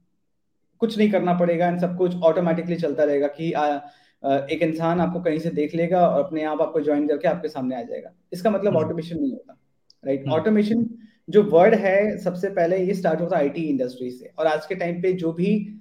[0.78, 3.80] कुछ नहीं करना पड़ेगा and सब कुछ automatically चलता रहेगा कि आ,
[4.24, 7.48] आ, एक इंसान आपको कहीं से देख लेगा और अपने आप आपको ज्वाइन करके आपके
[7.48, 9.60] सामने आ जाएगा। इसका मतलब ऑटोमेशन नहीं होता
[10.04, 10.90] राइट ऑटोमेशन
[11.30, 14.74] जो वर्ड है सबसे पहले ये स्टार्ट होता है आईटी इंडस्ट्री से। और आज के
[14.74, 15.80] टाइम पे जो भी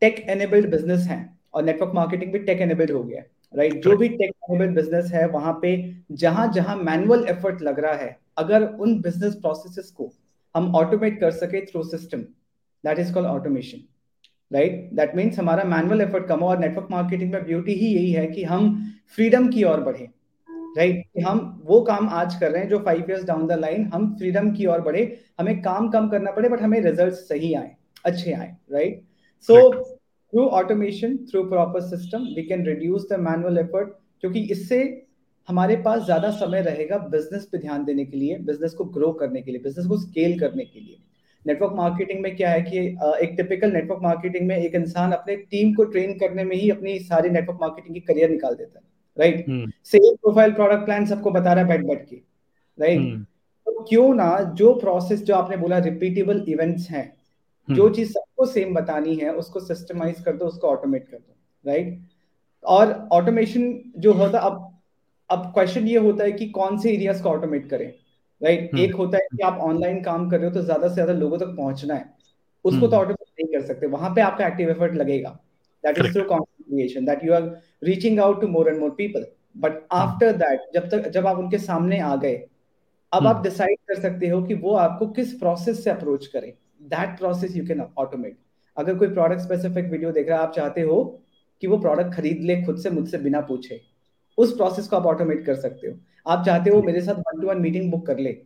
[0.00, 3.22] टेक एनेबल्ड बिज़नेस है और नेटवर्क मार्केटिंग भी टेक एनेबल्ड हो गया
[3.54, 5.70] राइट जो भी टेक एनेबल्ड बिज़नेस है, वहाँ पे
[6.12, 10.10] जहाँ जहाँ मैनुअल एफर्ट लग रहा है, अगर उन बिज़नेस प्रोसेसेस को
[10.54, 12.18] हम ऑटोमेट कर सके through system
[12.84, 13.82] that is called automation
[14.50, 18.12] right that means हमारा मैनुअल एफर्ट कम हो और नेटवर्क मार्केटिंग में ब्यूटी ही यही
[18.12, 18.72] है कि हम
[19.16, 20.08] फ्रीडम की ओर बढ़े
[20.76, 21.28] राइट right?
[21.28, 24.50] हम वो काम आज कर रहे हैं जो five years down the line हम फ्रीडम
[24.52, 25.02] की ओर बढ़े,
[25.40, 29.02] हमें काम कम करना पड़े बट हमें रिज़ल्ट सही आए, अच्छे आए right
[29.48, 29.70] so
[30.32, 33.88] through automation through proper system we can reduce the manual effort
[34.20, 35.06] क्योंकि इससे
[35.48, 39.42] हमारे पास ज़्यादा समय रहेगा बिज़नेस पे ध्यान देने के लिए बिज़नेस को ग्रो करने
[39.42, 40.96] के लिए बिज़नेस को स्केल करने के लिए
[41.44, 42.78] नेटवर्क मार्केटिंग में क्या है कि
[43.24, 46.98] एक टिपिकल नेटवर्क मार्केटिंग में एक इंसान अपने टीम को ट्रेन करने में ही अपनी
[46.98, 48.84] सारी नेटवर्क मार्केटिंग की करियर निकाल देता है
[49.18, 49.46] right
[49.84, 52.16] same profile product plan सबको बता रहा है बैठ बैठ के
[52.78, 53.22] राइट हम्म।
[53.66, 57.19] तो क्यों ना जो प्रोसेस जो आपने बोला रिपीटेबल इवेंट्स हैं।
[57.68, 62.00] जो चीज़ सबको सेम बतानी है उसको सिस्टमाइज कर दो उसको ऑटोमेट कर दो राइट
[62.64, 64.66] और ऑटोमेशन जो होता अब
[65.30, 67.86] अब क्वेश्चन ये होता है कि कौन से एरियाज़ को ऑटोमेट करें
[68.40, 68.74] राइट right?
[68.74, 71.12] हम्म। एक होता है कि आप ऑनलाइन काम कर रहे हो तो ज़्यादा से ज़्यादा
[71.12, 72.14] लोगों तक पहुँचना है
[72.64, 75.30] उसको तो ऑटोमेट नहीं कर सकते वहाँ पे आपका एक्टिव एफर्ट लगेगा।
[75.84, 77.42] That is through creation that you are
[77.84, 81.58] reaching out to more and more people but after that जब तक जब आप उनके
[81.58, 82.34] सामने आ गए
[83.12, 86.52] अब आप डिसाइड हम्म। कर सकते हो कि वो आपको किस प्रोसेस से अप्रोच करें।
[86.90, 88.38] That process you can automate
[88.76, 91.02] अगर कोई प्रोडक्ट स्पेसिफिक वीडियो देख रहा है आप चाहते हो
[91.62, 93.80] कि वो प्रोडक्ट खरीद ले खुद से मुझसे बिना पूछे
[94.38, 95.94] उस प्रोसेस को आप ऑटोमेट कर सकते हो।
[96.26, 98.36] आप चाहते हो मेरे साथ one to one meeting book कर ले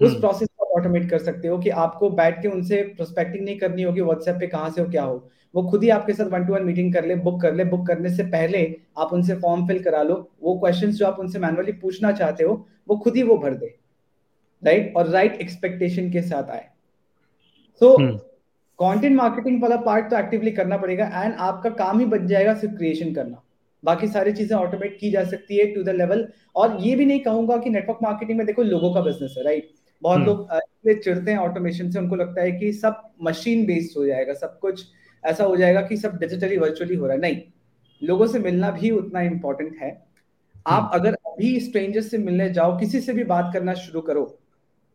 [0.00, 3.58] उस प्रोसेस को आप ऑटोमेट कर सकते हो कि आपको बैठ के उनसे प्रोस्पेक्टिंग नहीं
[3.58, 5.16] करनी होगी व्हाट्सएप पे कहाँ से हो क्या हो।
[5.54, 7.86] वो खुद ही आपके साथ वन टू वन मीटिंग कर ले बुक कर ले। बुक
[7.86, 8.64] करने से पहले
[8.98, 12.66] आप उनसे फॉर्म फिल करा लो। वो क्वेश्चन जो आप उनसे मैनुअली पूछना चाहते हो
[12.88, 13.74] वो खुद ही वो भर दे।
[14.62, 16.68] राइट और राइट एक्सपेक्टेशन के साथ आए।
[17.80, 17.96] सो
[18.78, 22.74] कंटेंट मार्केटिंग वाला पार्ट तो एक्टिवली करना पड़ेगा एंड आपका काम ही बच जाएगा सिर्फ़
[22.76, 23.42] क्रिएशन करना।
[23.82, 27.20] बाकी सारी चीज़ें ऑटोमेट की जा सकती है टू द लेवल और ये भी नहीं
[27.20, 29.68] कहूँगा कि नेटवर्क मार्केटिंग में देखो लोगों का बिज़नेस है राइट
[30.02, 34.06] बहुत हम्म। लोग चिड़ते हैं ऑटोमेशन से उनको लगता है कि सब मशीन बेस्ड हो
[34.06, 34.84] जाएगा सब कुछ
[35.24, 37.40] ऐसा हो जाएगा कि सब डिजिटली वर्चुअली हो रहा है। नहीं
[38.02, 39.90] लोगों से मिलना भी उतना इंपॉर्टेंट है।
[40.66, 44.24] आप हम्म। अगर अभी स्ट्रेंजर्स से मिलने जाओ किसी से भी बात करना शुरू करो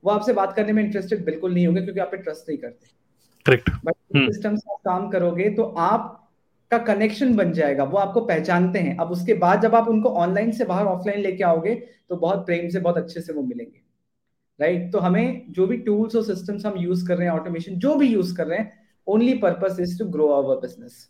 [0.03, 2.87] वो आपसे बात करने में इंटरेस्टेड बिल्कुल नहीं होंगे क्योंकि आप पे ट्रस्ट नहीं करते।
[3.45, 6.17] करेक्ट बट सिस्टम से काम करोगे तो आप
[6.71, 10.51] का कनेक्शन बन जाएगा वो आपको पहचानते हैं। अब उसके बाद जब आप उनको ऑनलाइन
[10.51, 11.75] से बाहर ऑफलाइन लेके आओगे
[12.09, 13.81] तो बहुत प्रेम से बहुत अच्छे से वो मिलेंगे।
[14.59, 17.95] राइट तो हमें जो भी टूल्स और सिस्टम्स हम यूज़ कर रहे हैं ऑटोमेशन जो
[17.95, 18.71] भी यूज़ कर रहे हैं
[19.07, 21.07] only purpose is to grow our business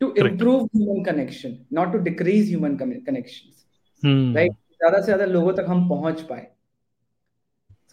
[0.00, 5.66] to improve human connection not to decrease human connection right ज़्यादा से ज़्यादा लोगों तक
[5.68, 6.46] हम पहुँच पाए।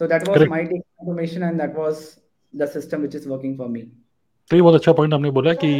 [0.00, 2.04] So that was my tech automation and that was
[2.54, 3.80] the system which is working for me
[4.50, 5.70] तो ये बहुत अच्छा पॉइंट हमने बोला कि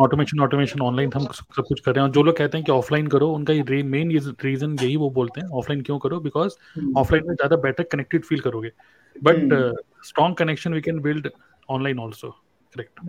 [0.00, 2.72] ऑटोमेशन ऑटोमेशन ऑनलाइन हम सब कुछ कर रहे हैं। और जो लोग कहते हैं कि
[2.72, 4.10] ऑफलाइन करो उनका ये मेन
[4.44, 6.20] रीजन यही वो बोलते हैं ऑफलाइन क्यों करो?
[6.20, 6.54] Because
[6.96, 7.28] offline hmm.
[7.28, 8.70] में ज़्यादा बेटर कनेक्टेड फील करोगे।
[9.16, 9.74] But
[10.06, 11.28] strong connection we can build
[11.68, 12.30] online also
[12.72, 13.00] correct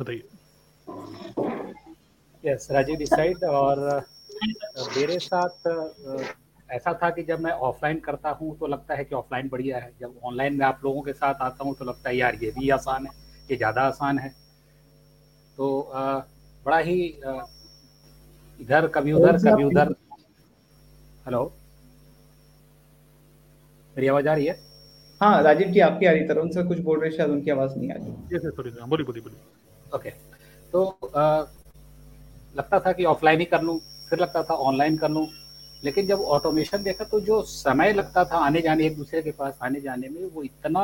[0.00, 0.22] बताइए।
[2.44, 4.00] यस राजीव डिसाइड और uh,
[4.96, 6.22] मेरे साथ uh,
[6.74, 9.90] ऐसा था कि जब मैं ऑफलाइन करता हूँ तो लगता है कि ऑफलाइन बढ़िया है।
[10.00, 12.68] जब ऑनलाइन में आप लोगों के साथ आता हूँ तो लगता है यार ये भी
[12.70, 13.12] आसान है
[13.50, 14.28] ये ज़्यादा आसान है।
[15.58, 16.18] तो आ,
[16.66, 16.96] बड़ा ही
[18.60, 19.94] इधर कभी उधर कभी उधर।
[21.26, 21.44] हेलो?
[23.96, 24.58] मेरी आवाज़ आ रही है?
[25.20, 27.90] हाँ राजीव जी आपकी आ रही तरुण से कुछ बोल रहे शायद उनकी आवाज़ नहीं
[27.90, 29.36] आ रही। बोली बोली बोली
[29.94, 30.10] ओके।
[30.72, 30.84] तो
[31.16, 31.44] आ,
[32.56, 33.78] लगता था कि ऑफलाइन ही कर लूँ
[34.10, 35.26] फिर लगता था ऑनलाइन कर लूँ।
[35.84, 39.58] लेकिन जब ऑटोमेशन देखा तो जो समय लगता था आने जाने एक दूसरे के पास,
[39.62, 40.82] आने जाने में, वो इतना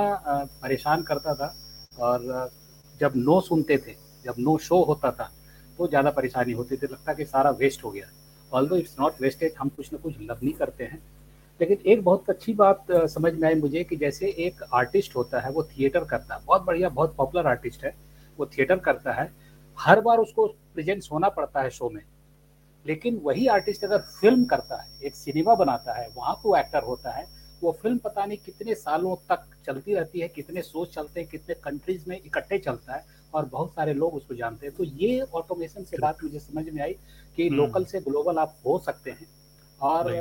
[0.63, 1.55] परेशान करता था
[1.99, 2.51] और
[3.01, 5.31] जब नो सुनते थे, जब नो शो होता था
[5.79, 8.07] तो ज़्यादा परेशानी होती थी, लगता कि सारा वेस्ट हो गया।
[8.53, 11.03] ऑल दो इट्स नॉट वेस्टेड हम कुछ ना कुछ लर्निंग करते हैं।
[11.61, 15.51] लेकिन एक बहुत अच्छी बात समझ में आई मुझे कि जैसे एक आर्टिस्ट होता है,
[15.51, 17.95] वो थिएटर करता है। बहुत बढ़िया, बहुत पॉपुलर आर्टिस्ट है,
[18.39, 19.31] वो थिएटर करता है।
[19.79, 22.03] हर बार उसको प्रेजेंस होना पड़ता है शो में।
[22.85, 27.11] लेकिन वही आर्टिस्ट अगर फ़िल्म करता है एक सिनेमा बनाता है वहाँ को एक्टर होता
[27.11, 27.27] है
[27.63, 31.55] वो फ़िल्म पता नहीं कितने सालों तक चलती रहती है कितने शोज़ चलते हैं कितने
[31.65, 35.85] कंट्रीज़ में इकट्ठे चलता है और बहुत सारे लोग उसको जानते हैं। तो ये ऑटोमेशन
[35.85, 36.93] से बात मुझे समझ में आई
[37.37, 39.27] कि लोकल हम्म। से ग्लोबल आप हो सकते हैं।
[39.81, 40.13] और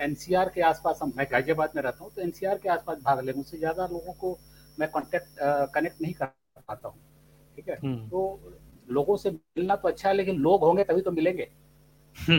[0.00, 3.32] एनसीआर के आसपास हम मैं गाजियाबाद में रहता हूँ तो एनसीआर के आसपास भाग ले
[3.32, 4.38] मुझसे ज़्यादा लोगों को
[4.78, 5.38] मैं कॉन्टेक्ट
[5.74, 6.26] कनेक्ट नहीं कर
[6.68, 6.98] पाता हूँ।
[7.56, 7.78] ठीक है?
[7.84, 8.20] हम्म। तो
[8.88, 11.48] लोगों से मिलना तो अच्छा है लेकिन लोग होंगे तभी तो मिलेंगे।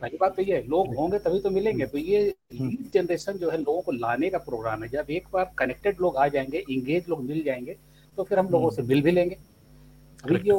[0.00, 3.58] पहली बात तो ये लोग होंगे तभी तो मिलेंगे। तो ये लीड जनरेशन जो है
[3.58, 7.22] लोगों को लाने का प्रोग्राम है। जब एक बार कनेक्टेड लोग आ जाएँगे इंगेज लोग
[7.24, 7.76] मिल जाएँगे
[8.18, 9.36] तो फिर हम लोगों से मिल भी लेंगे।
[10.24, 10.58] अभी जो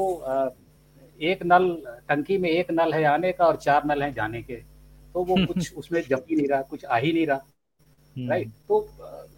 [1.20, 1.70] एक नल
[2.10, 4.56] टंकी में एक नल है आने का और चार नल है जाने के
[5.14, 7.46] तो वो कुछ उसमें जम ही नहीं रहा कुछ आ ही नहीं रहा।
[8.16, 8.88] Right hmm. तो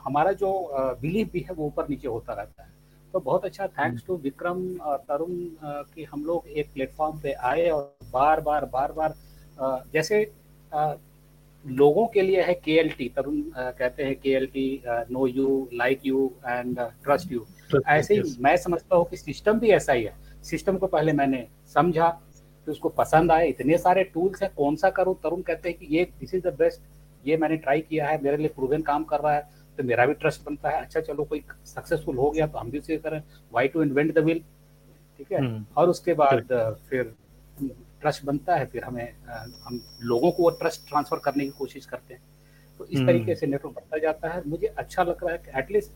[0.02, 0.50] हमारा जो
[1.02, 2.78] बिलीफ भी है वो ऊपर नीचे होता रहता है।
[3.13, 5.36] तो बहुत अच्छा थैंक्स टू विक्रम और तरुण
[5.93, 9.13] कि हम लोग एक प्लेटफॉर्म पे आए और बार बार बार बार
[9.93, 10.22] जैसे
[11.63, 15.67] लोगों के लिए है के एल टी तरुण कहते हैं K L T know you
[15.74, 17.45] like you and trust you
[17.88, 21.45] ऐसे ही मैं समझता हूँ कि सिस्टम भी ऐसा ही है। सिस्टम को पहले मैंने
[21.74, 25.15] समझा फिर उसको पसंद आए। इतने सारे टूल्स हैं कौन सा करूँ?
[25.24, 28.38] तरुण कहते हैं कि ये दिस इज़ द बेस्ट ये मैंने ट्राई किया है मेरे
[28.38, 29.48] लिए प्रूवन काम कर रहा है।
[29.80, 32.80] तो मेरा भी ट्रस्ट बनता है। अच्छा चलो कोई सक्सेसफुल हो गया तो हम भी
[32.80, 34.39] उसे करें। Why to invent the wheel
[35.20, 35.39] ठीक है?
[35.39, 36.52] हम्म। और उसके बाद
[36.89, 37.13] फिर
[38.02, 39.08] ट्रस्ट बनता है फिर हमें
[39.63, 42.22] हम लोगों को वो ट्रस्ट ट्रांसफ़र करने की कोशिश करते हैं।
[42.80, 45.92] तो इस तरीके से नेटवर्क बढ़ता जाता है। मुझे अच्छा लग रहा है कि एटलीस्ट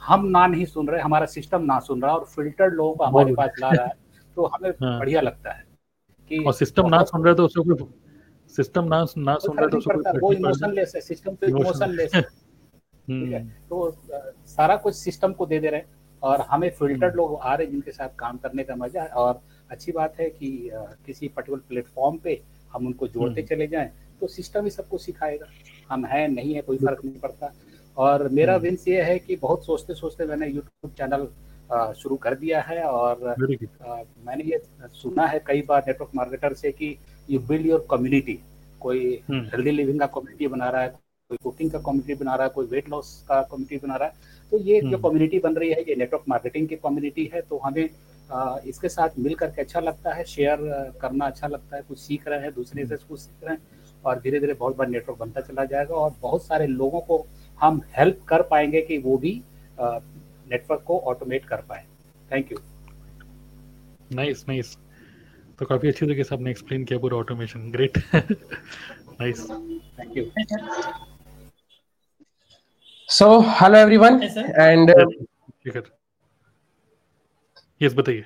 [0.00, 3.34] हम ना नहीं सुन रहे हमारा सिस्टम ना सुन रहा और फिल्टर्ड लोगों को हमारे
[3.34, 3.92] पास ला रहा है।
[4.34, 5.64] तो हमें हाँ। बढ़िया लगता है
[6.30, 7.88] कि और सिस्टम ना सुन रहे तो उसको
[8.54, 12.22] सिस्टम ना ना सुन रहे तो उसको कोई वो इमोशनलेस है सिस्टम तो इमोशनलेस है।
[13.20, 13.44] ठीक है?
[13.68, 13.96] तो
[14.48, 17.66] सारा कुछ सिस्टम को दे दे रहे हैं और हमें फिल्टर्ड हम्म। लोग आ रहे
[17.66, 20.70] हैं जिनके साथ काम करने का मज़ा है और अच्छी बात है कि
[21.06, 22.40] किसी पर्टिकुलर प्लेटफॉर्म पे
[22.72, 25.46] हम उनको जोड़ते हम्म। चले जाएँ तो सिस्टम ही सबको सिखाएगा।
[25.90, 27.52] हम हैं नहीं है कोई फ़र्क नहीं पड़ता।
[27.96, 31.26] और मेरा विंस हम्म। ये है कि बहुत सोचते सोचते मैंने यूट्यूब चैनल
[32.00, 33.96] शुरू कर दिया है और आ,
[34.26, 34.60] मैंने ये
[34.94, 36.96] सुना है कई बार नेटवर्क मार्केटर से कि
[37.30, 38.38] यू बिल्ड योर कम्युनिटी
[38.80, 40.94] कोई हेल्दी लिविंग का कम्युनिटी बना रहा है
[41.32, 44.30] कोई कुकिंग का कम्युनिटी बना रहा है कोई वेट लॉस का कम्युनिटी बना रहा है।
[44.52, 47.88] तो ये जो कम्युनिटी बन रही है ये नेटवर्क मार्केटिंग की कम्युनिटी है तो हमें
[48.66, 50.58] इसके साथ मिल करके अच्छा लगता है शेयर
[51.00, 53.62] करना अच्छा लगता है कुछ सीख रहे हैं दूसरे से कुछ सीख रहे हैं
[54.04, 57.24] और धीरे धीरे बहुत बड़ा नेटवर्क बनता चला जाएगा और बहुत सारे लोगों को
[57.60, 59.32] हम हेल्प कर पाएँगे कि वो भी
[59.80, 61.84] नेटवर्क को ऑटोमेट कर पाए।
[62.30, 62.58] थैंक यू
[64.12, 64.76] नाइस नाइस
[65.58, 70.24] तो काफ़ी अच्छी तरीके से आपने एक्सप्लेन किया पूरा automation great nice thank you
[73.12, 73.26] so
[73.60, 74.90] hello everyone and
[77.82, 78.24] yes बताइए।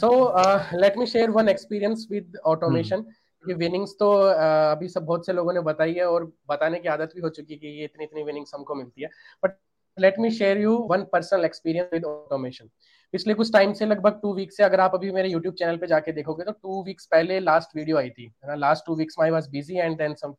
[0.00, 0.08] So
[0.40, 3.04] uh, let me share one experience with automation.
[3.04, 3.18] Hmm.
[3.44, 6.88] कि विनिंग्स तो uh, अभी सब बहुत से लोगों ने बताई है और बताने की
[6.88, 9.08] आदत भी हो चुकी है कि ये इतनी इतनी विनिंग्स हमको मिलती है।
[9.44, 9.56] But
[9.96, 12.68] let me share you one personal experience with automation
[13.12, 15.86] पिछले कुछ टाइम से लगभग टू वीक से अगर आप अभी मेरे यूट्यूब चैनल पे
[15.86, 18.54] जाके देखोगे तो टू वीक्स पहले लास्ट वीडियो आई थी है ना?
[18.54, 20.34] Last two weeks my was busy and then some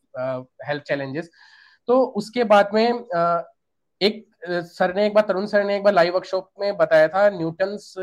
[0.67, 1.29] health challenges
[1.87, 3.41] तो उसके बाद में uh,
[4.01, 7.29] एक सर ने एक बार तरुण सर ने एक बार लाइव वर्कशॉप में बताया था
[7.29, 7.93] न्यूटन्स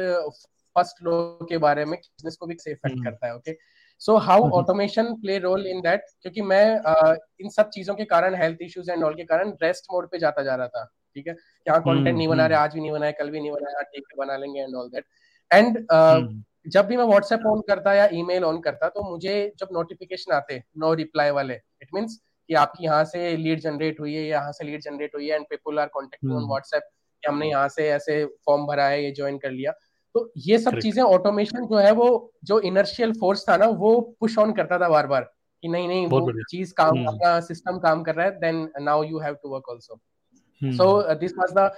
[0.76, 3.62] फ़र्स्ट लॉ के बारे में बिज़नेस को भी इफ़ेक्ट हम्म। करता है okay okay?
[4.00, 8.34] So how automation play role in that क्योंकि मैं uh, इन सब चीज़ों के कारण
[8.34, 11.34] हेल्थ इश्यूज़ एंड ऑल के कारण रेस्ट मोड पे जाता जा रहा था। ठीक है?
[11.66, 14.04] कंटेंट हम्म, नहीं बना रहे हम्म। आज भी नहीं बनाया कल भी नहीं बनाया ठीक
[14.04, 15.04] है बना लेंगे एंड ऑल दैट
[15.50, 20.32] एंड जब भी मैं व्हाट्सएप ऑन करता या ईमेल ऑन करता तो मुझे जब नोटिफिकेशन
[20.32, 24.52] आते नो रिप्लाई वाले इट मीन्स कि आपकी यहाँ से लीड जनरेट हुई है यहाँ
[24.52, 27.88] से लीड जनरेट हुई है and people are contacting on WhatsApp कि हमने यहाँ से
[27.90, 29.72] ऐसे फॉर्म भरा है ये ज्वाइन कर लिया।
[30.14, 32.08] तो ये सब चीज़ें ऑटोमेशन जो है वो
[32.44, 35.30] जो इनर्शियल फोर्स था ना वो पुश ऑन करता था बार बार
[35.62, 39.02] कि नहीं नहीं वो चीज़ काम हम्म। अपना सिस्टम काम कर रहा है then now
[39.02, 40.00] you have to work also
[40.62, 41.70] so this was the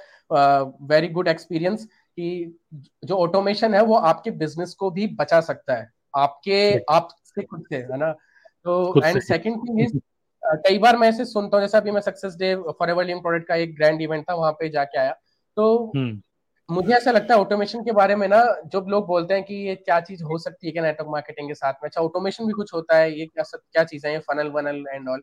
[0.90, 2.58] very good experience कि
[3.04, 7.64] जो ऑटोमेशन है वो आपके बिज़नेस को भी बचा सकता है। आपके आप से खुद
[7.68, 8.10] से है ना?
[8.66, 9.98] तो एंड सेकंड थिंग इज़
[10.42, 12.54] कई बार मैं ऐसे सुनता हूँ जैसे अभी मैं success day
[12.90, 15.12] Forever living product का एक ग्रैंड इवेंट था वहाँ पे जाके आया।
[15.56, 16.20] तो हम्म।
[16.68, 18.42] मुझे ऐसा लगता है ऑटोमेशन के बारे में ना
[18.72, 21.54] जब लोग बोलते हैं कि ये क्या चीज़ हो सकती है क्या नेटवर्क मार्केटिंग के
[21.54, 24.48] साथ में अच्छा ऑटोमेशन भी कुछ होता है ये क्या सब क्या चीज़ें हैं फनल
[24.50, 25.22] वनल एंड ऑल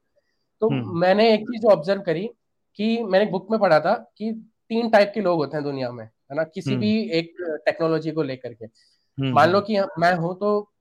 [0.61, 2.29] तो हम्म। मैंने एक चीज़ ऑब्ज़र्व करी
[2.75, 6.05] कि मैंने बुक में पढ़ा था कि तीन टाइप के लोग होते हैं दुनिया में
[6.05, 6.43] है ना?
[6.43, 7.33] किसी हम्म। भी एक
[7.65, 10.71] टेक्नोलॉजी को लेकर के। हम्म, मान लो कि मैं हूँ तो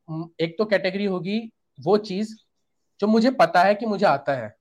[0.40, 2.36] एक तो कैटेगरी होगी वो चीज़
[3.00, 4.56] जो मुझे पता है कि मुझे आता है।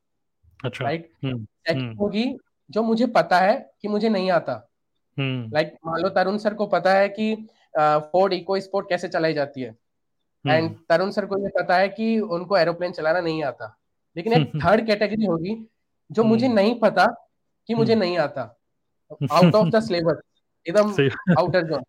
[0.65, 1.09] अच्छा। राइट
[1.99, 2.37] होगी
[2.71, 4.69] जो मुझे पता है कि मुझे नहीं आता।
[5.19, 7.47] लाइक मान लो तरुण सर को पता है कि
[7.79, 9.75] फोर्ड इको स्पोर्ट कैसे चलाई जाती है।
[10.47, 13.77] And hmm. तरुण सर को ये पता है कि उनको एरोप्लेन चलाना नहीं आता।
[14.17, 15.67] लेकिन एक थर्ड कैटेगरी होगी
[16.11, 17.05] जो मुझे हम्म। नहीं पता
[17.69, 18.41] कि मुझे हम्म। नहीं आता।
[19.31, 20.21] आउट ऑफ़ द सिलेबस
[20.65, 20.91] एकदम
[21.39, 21.83] आउटर जोन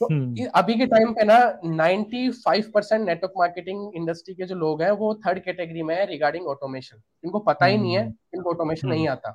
[0.00, 0.06] तो
[0.48, 5.14] अभी के टाइम पे ना 95 परसेंट नेटवर्क मार्केटिंग इंडस्ट्री के जो लोग हैं वो
[5.14, 9.30] थर्ड कैटेगरी में है रिगार्डिंग ऑटोमेशन इनको पता ही नहीं है इनको ऑटोमेशन नहीं आता।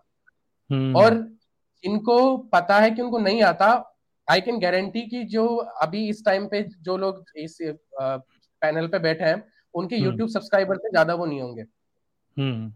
[0.99, 1.17] और
[1.83, 3.67] इनको पता है कि उनको नहीं आता
[4.29, 7.57] आई कैन गारंटी कि जो अभी इस टाइम पे जो लोग इस
[8.01, 11.61] पैनल पे बैठे हैं उनके यूट्यूब हम्म। सब्सक्राइबर से ज़्यादा वो नहीं होंगे।
[12.37, 12.73] हम्म।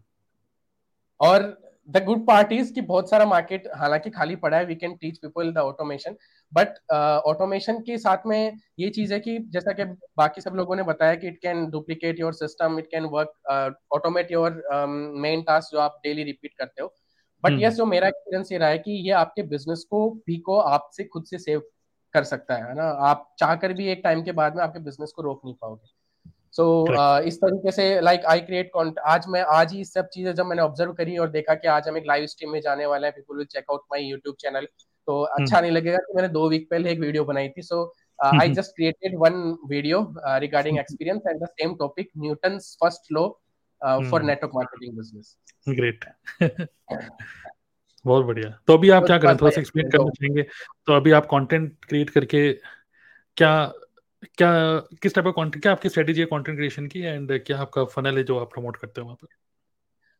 [1.20, 1.56] और
[1.88, 5.18] द गुड पार्ट इज़ कि बहुत सारा मार्केट हालाँकि खाली पड़ा है we can teach
[5.18, 6.16] people the automation
[6.52, 6.74] but
[7.26, 9.84] automation के साथ में ये चीज़ है कि जैसा कि
[10.16, 14.32] बाकी सब लोगों ने बताया कि it can duplicate your system it can work automate
[14.32, 14.62] your
[15.18, 16.94] main task जो आप डेली रिपीट करते हो.
[17.44, 17.70] But yes hmm.
[17.70, 21.24] जो मेरा एक्सपीरियंस ये रहा है कि ये आपके बिज़नेस को भी को आपसे खुद
[21.24, 21.62] से सेव
[22.14, 22.84] कर सकता है ना?
[23.10, 25.97] आप चाहकर भी एक टाइम के बाद में आपके बिज़नेस को रोक नहीं पाओगे।
[26.54, 30.34] सो so, uh, इस तरीके से लाइक आई क्रिएट आज मैं आज ही सब चीज़ें
[30.34, 33.06] जब मैंने ऑब्ज़र्व करी और देखा कि आज हम एक लाइव स्ट्रीम में जाने वाले
[33.06, 34.66] हैं people will check out my YouTube channel
[35.08, 37.62] तो अच्छा नहीं लगेगा तो मैंने दो वीक पहले एक वीडियो बनाई थी.
[37.62, 39.34] So I just created one
[39.68, 40.00] video
[40.40, 43.28] regarding experience and the same topic Newton's first law
[44.10, 45.36] for network marketing business
[45.68, 46.04] great
[48.04, 49.36] बहुत बढ़िया। तो अभी आप क्या करें?
[49.36, 50.42] थोड़ा सा एक्सप्लेन करना चाहेंगे?
[50.42, 52.52] तो अभी आप कंटेंट क्रिएट करके
[53.36, 53.72] क्या
[54.22, 54.48] क्या
[55.02, 58.16] किस टाइप का कंटेंट क्या आपकी स्ट्रेटेजी है कंटेंट क्रिएशन की एंड क्या आपका फनल
[58.16, 59.28] है जो आप प्रमोट करते हो वहाँ पर?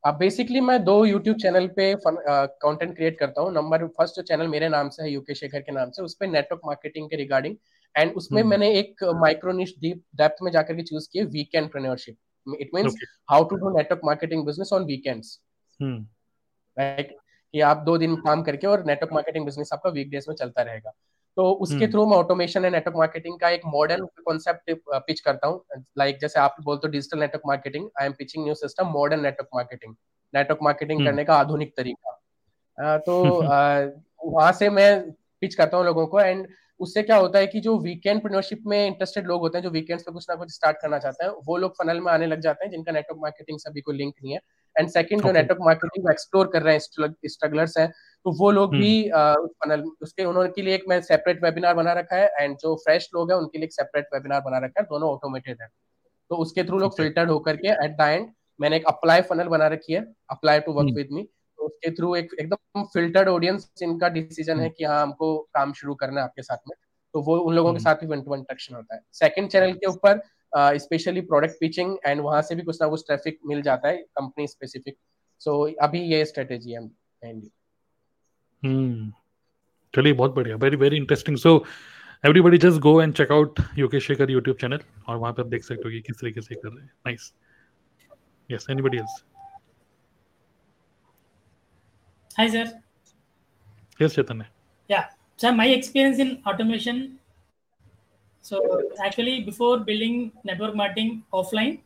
[0.04, 4.48] अब बेसिकली मैं दो यूट्यूब चैनल पे कंटेंट क्रिएट करता हूँ। नंबर फ़र्स्ट जो चैनल
[4.48, 7.56] मेरे नाम से है यूके शेखर के नाम से उस पर नेटवर्क मार्केटिंग के रिगार्डिंग
[7.94, 8.50] एंड उसमें hmm.
[8.50, 11.24] मैंने एक माइक्रो निश डीप डेप्थ में जाकर के चूज़ किया
[11.70, 12.94] weekendpreneurship it means
[13.30, 15.38] how to do network marketing business on weekends
[15.80, 17.16] right
[17.54, 20.92] कि आप दो दिन काम करके और नेटवर्क मार्केटिंग बिज़नेस आपका वीकडेज में चलता रहेगा।
[21.38, 24.70] तो उसके थ्रू हम्म। मैं ऑटोमेशन एंड नेटवर्क मार्केटिंग का एक मॉडर्न कॉन्सेप्ट
[25.06, 28.54] पिच करता हूँ। लाइक जैसे आप बोलते हो digital network marketing I am pitching new
[28.54, 29.94] system modern network marketing
[30.34, 33.14] network marketing करने का आधुनिक तरीका। तो
[34.24, 34.90] वहाँ से मैं
[35.42, 36.46] पिच करता हूँ लोगों को एंड
[36.80, 40.02] उससे क्या होता है कि जो वीकेंड प्रेन्योरशिप में इंटरेस्टेड लोग होते हैं जो वीकेंड्स
[40.02, 42.64] पे कुछ ना कुछ स्टार्ट करना चाहते हैं वो लोग फनल में आने लग जाते
[42.64, 44.40] हैं जिनका नेटवर्क मार्केटिंग सभी को लिंक नहीं है।
[44.78, 46.80] एंड सेकंड जो नेटवर्क मार्केटिंग एक्सप्लोर कर रहे हैं
[47.26, 47.88] स्ट्रगलर्स हैं
[48.26, 51.92] तो वो लोग भी फनल हम्म। उसके उन्होंने के लिए एक मैं सेपरेट वेबिनार बना
[51.92, 54.86] रखा है एंड जो फ्रेश लोग हैं उनके लिए एक सेपरेट वेबिनार बना रखा है
[54.86, 55.68] दोनों ऑटोमेटेड है।
[56.30, 58.28] तो उसके थ्रू लोग फिल्टर्ड होकर के एट द एंड
[58.60, 62.14] मैंने एक अप्लाई फनल बना रखी है apply to work with me तो उसके थ्रू
[62.16, 66.42] एक एकदम फिल्टर्ड ऑडियंस जिनका डिसीज़न है कि हाँ हमको काम शुरू करना है आपके
[66.42, 66.76] साथ में।
[67.14, 69.48] तो वो उन लोगों के हम्म। साथ भी वन टू वन इंटरेक्शन होता है। सेकंड
[69.50, 70.20] चैनल के ऊपर
[70.52, 74.46] स्पेशली प्रोडक्ट पिचिंग एंड वहाँ से भी कुछ ना कुछ ट्रैफ़िक मिल जाता है कंपनी
[74.46, 74.96] स्पेसिफिक
[75.40, 77.50] सो अभी ये स्ट्रेटेजी है मेनली
[78.62, 79.12] हम्म
[79.94, 81.64] चलिए बहुत बढ़िया। Very very interesting so
[82.24, 85.64] everybody just go and check out Yogesh Shekhar YouTube channel और वहाँ पे आप देख
[85.64, 87.32] सकते हो कि किस तरीके से कर रहे हैं। Nice
[88.50, 89.22] yes anybody else
[92.38, 92.78] hi sir
[94.00, 94.44] yes Chaitanya
[94.90, 95.00] yeah
[95.38, 97.00] sir my experience in automation
[98.44, 98.56] so
[99.04, 101.78] actually before building network marketing offline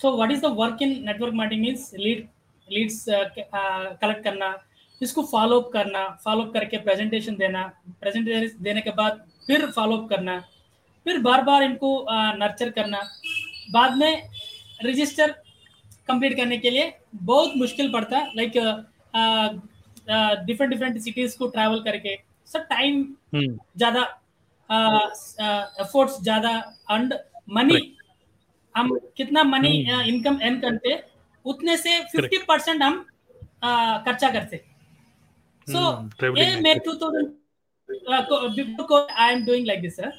[0.00, 2.28] so what is the work in network marketing is lead
[2.68, 4.54] leads uh, uh,
[5.00, 7.62] इसको follow up करना follow up करके presentation देना
[8.00, 10.38] presentation देने के बाद फिर follow up करना
[11.06, 11.90] फिर बार बार इनको
[12.38, 13.00] नर्चर करना।
[13.72, 14.28] बाद में
[14.84, 15.30] रजिस्टर
[16.08, 18.52] कंप्लीट करने के लिए बहुत मुश्किल पड़ता लाइक
[20.46, 22.16] डिफरेंट डिफरेंट सिटीज़ को ट्रैवल करके।
[22.52, 23.00] सब टाइम
[23.34, 24.02] हम्म। ज़्यादा
[24.70, 26.56] एफर्ट्स ज़्यादा
[26.90, 27.14] एंड
[27.56, 27.80] मनी
[28.76, 29.76] हम कितना मनी
[30.08, 31.02] इनकम एर्न करते
[31.44, 33.04] उतने से फिफ्टी परसेंट हम
[33.64, 34.64] खर्चा करते
[35.68, 37.34] So mm, yeah, May 2000
[38.08, 40.12] uh, before I am doing like this, sir.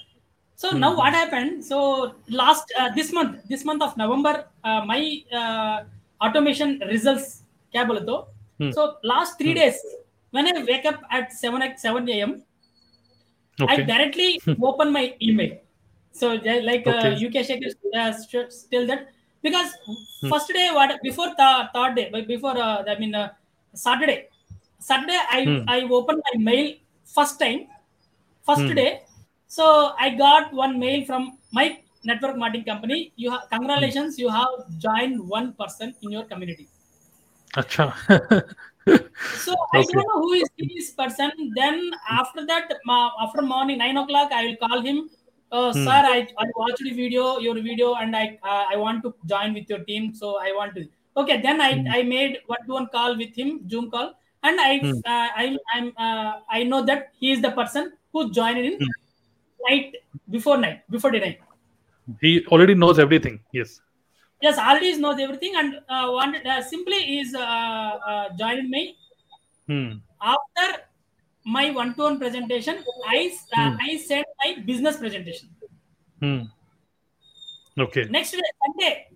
[0.55, 0.79] So mm-hmm.
[0.79, 1.65] now what happened?
[1.65, 5.01] So last uh, this month, this month of November, uh, my
[5.33, 5.83] uh,
[6.21, 8.15] automation results क्या बोले तो
[8.59, 8.71] hmm.
[8.71, 9.59] so last three hmm.
[9.59, 9.77] days
[10.33, 12.43] when I wake up at 7 at 7 a.m.
[13.61, 13.73] Okay.
[13.73, 15.57] I directly open my email.
[16.11, 17.27] So like uh, okay.
[17.27, 18.13] UK Shaker uh,
[18.49, 19.09] still that
[19.41, 20.29] because hmm.
[20.29, 23.29] first day what before the third day before uh, I mean uh,
[23.73, 24.27] Saturday
[24.79, 25.69] Saturday, I, hmm.
[25.69, 27.67] I opened my mail first time,
[28.45, 28.73] first hmm.
[28.73, 29.01] day.
[29.47, 33.11] So I got one mail from my network marketing company.
[33.15, 34.21] You have congratulations, hmm.
[34.21, 36.67] you have joined one person in your community.
[37.55, 37.93] Acha.
[38.87, 41.31] so I don't know who is this person.
[41.55, 42.71] Then after that,
[43.21, 45.09] after morning nine o'clock, I will call him.
[45.51, 45.83] Uh, hmm.
[45.83, 49.53] Sir, I, I watched the video, your video, and I uh, I want to join
[49.53, 50.13] with your team.
[50.13, 50.87] So I want to.
[51.17, 51.87] Okay, then I, hmm.
[51.91, 54.13] I made one to one call with him, Zoom call
[54.43, 54.91] and I hmm.
[55.05, 58.87] uh, I I'm uh, I know that he is the person who joined in hmm.
[59.67, 59.95] night
[60.29, 61.39] before night before the night.
[62.21, 63.39] He already knows everything.
[63.51, 63.81] Yes.
[64.41, 68.97] Yes, already knows everything and uh, wanted uh, simply is uh, uh, joined me.
[69.67, 69.91] Hmm.
[70.21, 70.83] After
[71.45, 73.77] my one-to-one presentation, I uh, hmm.
[73.81, 75.49] I sent my business presentation.
[76.21, 76.41] Hmm.
[77.77, 78.05] Okay.
[78.09, 79.07] Next day, Sunday,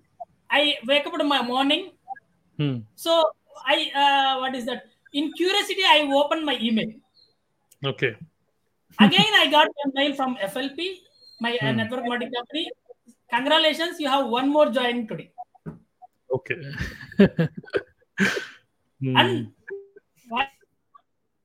[0.50, 1.92] I wake up in my morning.
[2.58, 2.80] Hmm.
[2.96, 3.24] So
[3.66, 4.84] I uh, what is that?
[5.14, 6.92] in curiosity, I opened my email.
[7.86, 8.16] Okay.
[9.00, 10.98] Again, I got a mail from FLP,
[11.40, 11.78] my uh, hmm.
[11.78, 12.72] network marketing company.
[13.34, 15.32] Congratulations, you have one more join today.
[16.32, 16.56] Okay.
[19.02, 19.18] hmm.
[19.18, 19.52] And
[20.30, 20.48] what,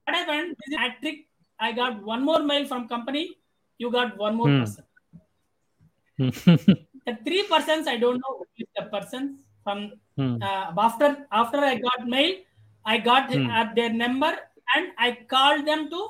[0.05, 0.57] what happened?
[0.59, 1.26] This is hat trick.
[1.59, 3.36] I got one more mail from company.
[3.78, 4.61] You got one more hmm.
[4.61, 4.84] person.
[7.07, 10.36] the three persons I don't know who is the person from hmm.
[10.43, 12.34] uh, after after I got mail
[12.84, 13.49] I got hmm.
[13.49, 14.32] uh, their number
[14.74, 16.09] and I called them to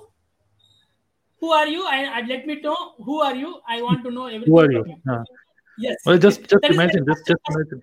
[1.40, 1.84] who are you?
[1.86, 3.60] I, I let me know who are you.
[3.68, 4.52] I want to know everything.
[4.52, 4.84] Who are you?
[5.78, 5.96] Yes.
[6.04, 7.06] Well, just just imagine.
[7.06, 7.82] Just just imagine.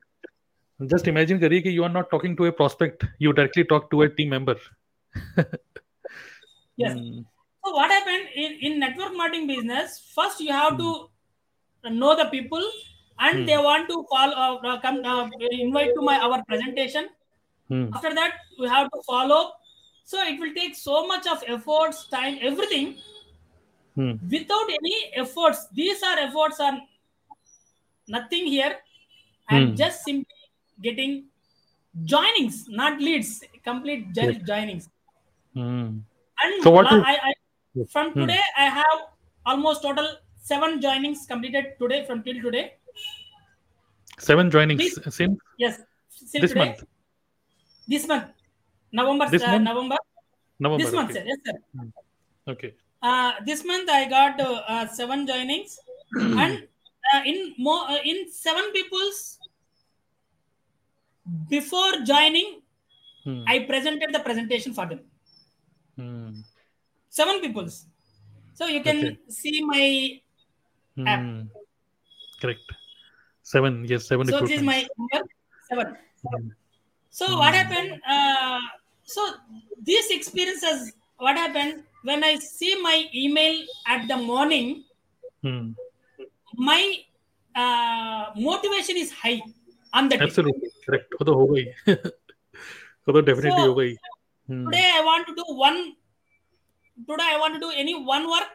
[0.88, 3.06] Just imagine, Kari, you are not talking to a prospect.
[3.18, 4.56] You directly talk to a team member.
[6.76, 6.94] yes.
[6.94, 7.20] Hmm.
[7.66, 10.12] So what happened in, in network marketing business?
[10.14, 11.10] First, you have to
[11.90, 12.66] know the people,
[13.20, 13.46] and Hmm.
[13.46, 17.08] they want to follow, uh, uh, come, uh, invite to my our presentation.
[17.70, 17.86] Hmm.
[17.94, 19.54] After that, we have to follow.
[20.04, 22.98] So it will take so much of efforts, time, everything.
[23.96, 24.12] Hmm.
[24.30, 26.78] Without any efforts, these are efforts are
[28.08, 28.78] nothing here.
[29.48, 29.76] I'm Hmm.
[29.76, 30.26] just simply
[30.82, 31.26] getting
[32.04, 33.44] joinings, not leads.
[33.64, 34.46] Complete Correct.
[34.46, 34.88] joinings.
[35.54, 36.00] Hmm.
[36.44, 37.34] And So what I, I
[37.90, 38.22] from Hmm.
[38.22, 39.00] today I have
[39.46, 40.08] almost total
[40.42, 42.74] seven joinings completed today from till today.
[44.20, 44.78] Seven joinings.
[44.78, 45.14] Please.
[45.14, 45.82] Same Yes,
[46.32, 46.56] this today.
[46.56, 46.84] month.
[47.88, 48.32] This month,
[48.92, 49.30] November.
[49.30, 49.64] This uh, month?
[49.64, 49.98] November.
[50.60, 50.84] November.
[50.84, 51.20] This month, okay.
[51.20, 51.26] sir.
[51.28, 51.92] Yes, sir.
[52.48, 52.74] Okay.
[53.02, 55.78] Uh, this month I got uh, uh, seven joinings,
[56.20, 56.68] and
[57.14, 59.40] uh, in more uh, in seven people's
[61.50, 62.62] before joining,
[63.26, 63.42] Hmm.
[63.48, 65.00] I presented the presentation for them.
[65.98, 66.42] Hmm.
[67.10, 67.88] Seven people's.
[68.54, 69.18] So you can Okay.
[69.30, 70.22] see my
[71.10, 71.22] app.
[71.22, 71.42] Hmm.
[72.40, 72.62] Correct.
[73.42, 73.84] Seven.
[73.90, 75.26] Yes, seven so this is my number
[75.70, 75.98] seven.
[76.22, 76.50] Hmm.
[77.10, 78.00] So what happened?
[78.08, 78.60] Uh,
[79.06, 79.26] so
[79.82, 84.84] this experiences what happened when I see my email at the morning,
[85.42, 85.74] Hmm
[86.57, 86.81] my
[87.55, 89.41] uh, motivation is high
[89.93, 90.25] on the day.
[90.25, 91.15] Absolutely correct.
[91.21, 91.95] वो तो होगा ही.
[93.09, 93.97] वो तो definitely So, होगा ही.
[94.51, 94.65] Hmm.
[94.67, 95.79] Today I want to do one.
[97.09, 98.49] Today I want to do any one work.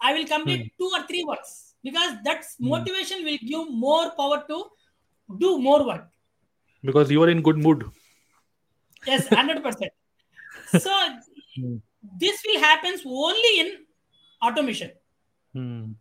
[0.00, 0.72] I will complete Hmm.
[0.80, 4.64] two or three works because that motivation will give more power to
[5.44, 6.08] do more work.
[6.82, 7.84] Because you are in good mood.
[9.06, 9.92] Yes, hundred percent.
[10.86, 10.92] So
[11.56, 11.76] Hmm.
[12.20, 13.68] this will happens only in
[14.48, 14.90] automation.
[15.54, 15.92] Hmm.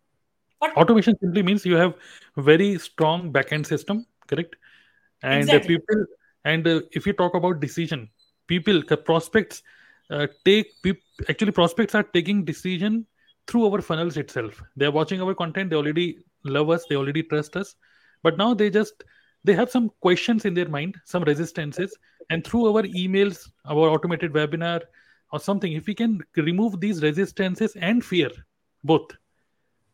[0.61, 1.95] But Automation simply means you have
[2.37, 4.57] very strong backend system, correct?
[5.23, 5.79] And Exactly.
[5.79, 6.05] people,
[6.45, 8.11] and uh, if you talk about decision,
[8.47, 9.63] people, prospects
[10.11, 10.69] uh, take
[11.29, 13.07] actually prospects are taking decision
[13.47, 14.63] through our funnels itself.
[14.77, 15.71] They are watching our content.
[15.71, 16.85] They already love us.
[16.89, 17.75] They already trust us.
[18.23, 19.05] But now they just
[19.45, 21.97] they have some questions in their mind, some resistances,
[22.29, 24.83] and through our emails, our automated webinar,
[25.33, 28.31] or something, if we can remove these resistances and fear,
[28.85, 29.11] both,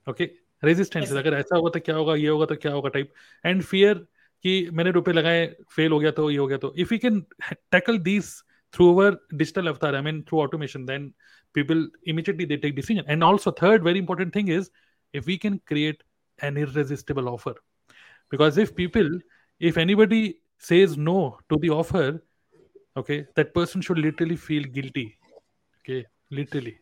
[0.09, 0.33] okay
[0.63, 3.13] resistance अगर ऐसा होगा तो क्या होगा ये होगा तो क्या होगा टाइप
[3.45, 4.07] एंड फियर
[4.45, 6.75] कि मैंने रुपए लगाए फेल हो गया तो ये हो गया तो.
[6.77, 7.21] If you can
[7.71, 8.35] tackle this
[8.75, 11.13] through our digital avatar I mean through automation then
[11.55, 14.71] people immediately they take decision and also third very important thing is
[15.15, 16.03] if we can create
[16.39, 17.53] an irresistible offer
[18.33, 19.21] because if people
[19.61, 20.35] if anybody
[20.65, 25.05] says no to the okay that person should literally feel guilty
[25.77, 26.77] okay literally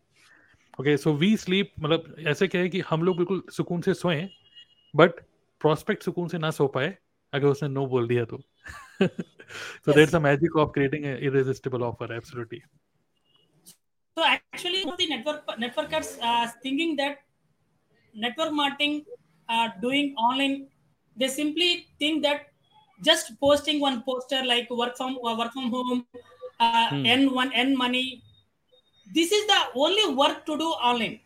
[0.81, 4.29] okay so we sleep मतलब ऐसे क्या है कि हम लोग बिल्कुल सुकून से सोए
[4.95, 5.20] बट
[5.61, 6.97] प्रोस्पेक्ट सुकून से ना सो पाए
[7.33, 8.39] अगर उसने नो बोल दिया तो।
[9.01, 12.61] So there a magic of creating irresistible offer absolutely
[14.16, 16.18] तो actually the network networkers
[16.64, 17.18] thinking that
[18.14, 19.01] network marketing
[19.49, 20.66] are doing online
[21.16, 22.47] they simply think that
[23.01, 28.05] just posting one poster like work from work from home earn one earn money
[29.12, 31.20] This is the only work to do online.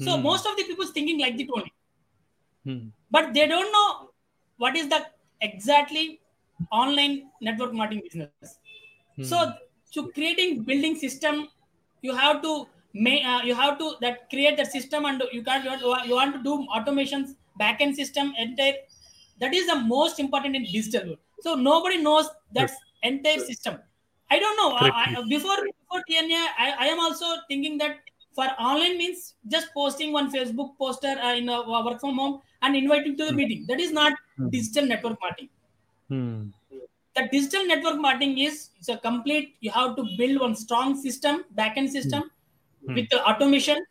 [0.00, 0.22] So Hmm.
[0.22, 1.72] most of the people thinking like that only,
[2.64, 2.88] Hmm.
[3.10, 4.10] but they don't know
[4.58, 5.06] what is the
[5.40, 6.20] exactly
[6.70, 8.58] online network marketing business.
[9.16, 9.22] Hmm.
[9.22, 9.52] So
[9.92, 11.48] to creating building system,
[12.02, 15.64] you have to make uh, you have to that create the system and you can
[15.64, 18.74] you want, you want to do automations backend system entire
[19.40, 21.18] that is the most important in digital world.
[21.40, 22.70] So nobody knows that
[23.02, 23.78] entire system.
[24.30, 24.72] I don't know.
[24.76, 27.98] I, I, before before TNA, I, I am also thinking that
[28.34, 32.76] for online means just posting one Facebook poster uh, in a work from home and
[32.76, 33.64] inviting to the meeting.
[33.68, 34.48] That is not Hmm.
[34.50, 35.50] digital network marketing
[36.08, 36.50] Hmm.
[37.16, 41.44] the digital network marketing is it's a complete you have to build one strong system
[41.60, 42.30] backend system
[42.86, 42.98] Hmm.
[42.98, 43.84] with the automation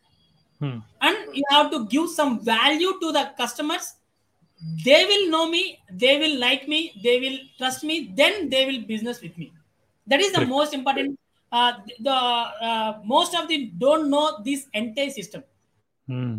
[0.60, 0.78] Hmm.
[1.00, 3.86] and you have to give some value to the customers
[4.84, 5.62] they will know me
[6.04, 9.48] they will like me they will trust me then they will business with me
[10.06, 10.50] that is the Correct.
[10.50, 11.18] most important
[11.52, 15.42] uh, the uh, most of the don't know this entire system
[16.08, 16.34] Hmm.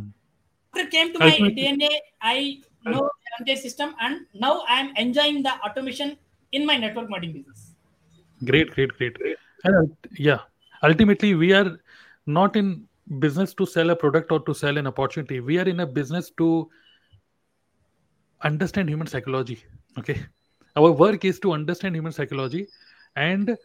[0.74, 1.90] after came to my DNA,
[2.22, 6.18] I know the entire system, and now I am enjoying the automation
[6.52, 7.74] in my network marketing business.
[8.46, 9.18] great great great
[9.64, 10.42] and yeah
[10.84, 11.80] ultimately we are
[12.26, 12.68] not in
[13.24, 16.30] business to sell a product or to sell an opportunity we are in a business
[16.42, 16.70] to
[18.50, 19.58] understand human psychology
[20.02, 20.18] okay
[20.76, 22.68] our work is to understand human psychology
[23.18, 23.58] and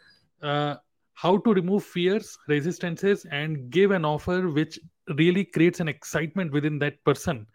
[0.42, 0.76] uh,
[1.14, 4.78] how to remove fears resistances and give an offer which
[5.20, 7.46] really creates an excitement within that person.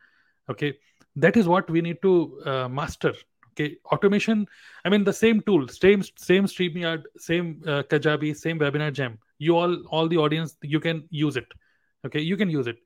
[0.49, 0.73] Okay?
[1.15, 3.13] That is what we need to uh, master.
[3.51, 3.77] Okay?
[3.91, 4.47] Automation
[4.85, 9.17] I mean, the same tool, same same StreamYard, same uh, Kajabi, same Webinar Jam.
[9.39, 11.47] You all, all the audience, you can use it.
[12.05, 12.19] okay?
[12.19, 12.77] You can use it.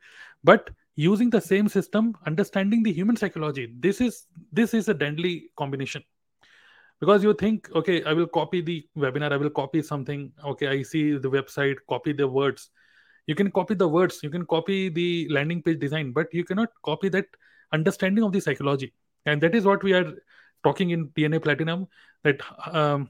[0.43, 5.49] But using the same system understanding the human psychology this is this is a deadly
[5.57, 6.03] combination
[7.01, 10.31] because you think okay i will copy the webinar i will copy something.
[10.45, 12.69] Okay i see the website copy the words.
[13.27, 16.69] You can copy the words you can copy the landing page design but you cannot
[16.83, 17.25] copy that
[17.73, 18.93] understanding of the psychology.
[19.25, 20.13] And that is what we are
[20.63, 21.87] talking in dna platinum
[22.23, 22.39] that
[22.71, 23.09] um,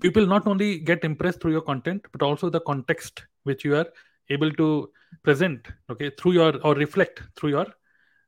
[0.00, 3.86] people not only get impressed through your content but also the context which you are
[4.30, 4.90] able to
[5.22, 7.66] present okay through your or reflect through your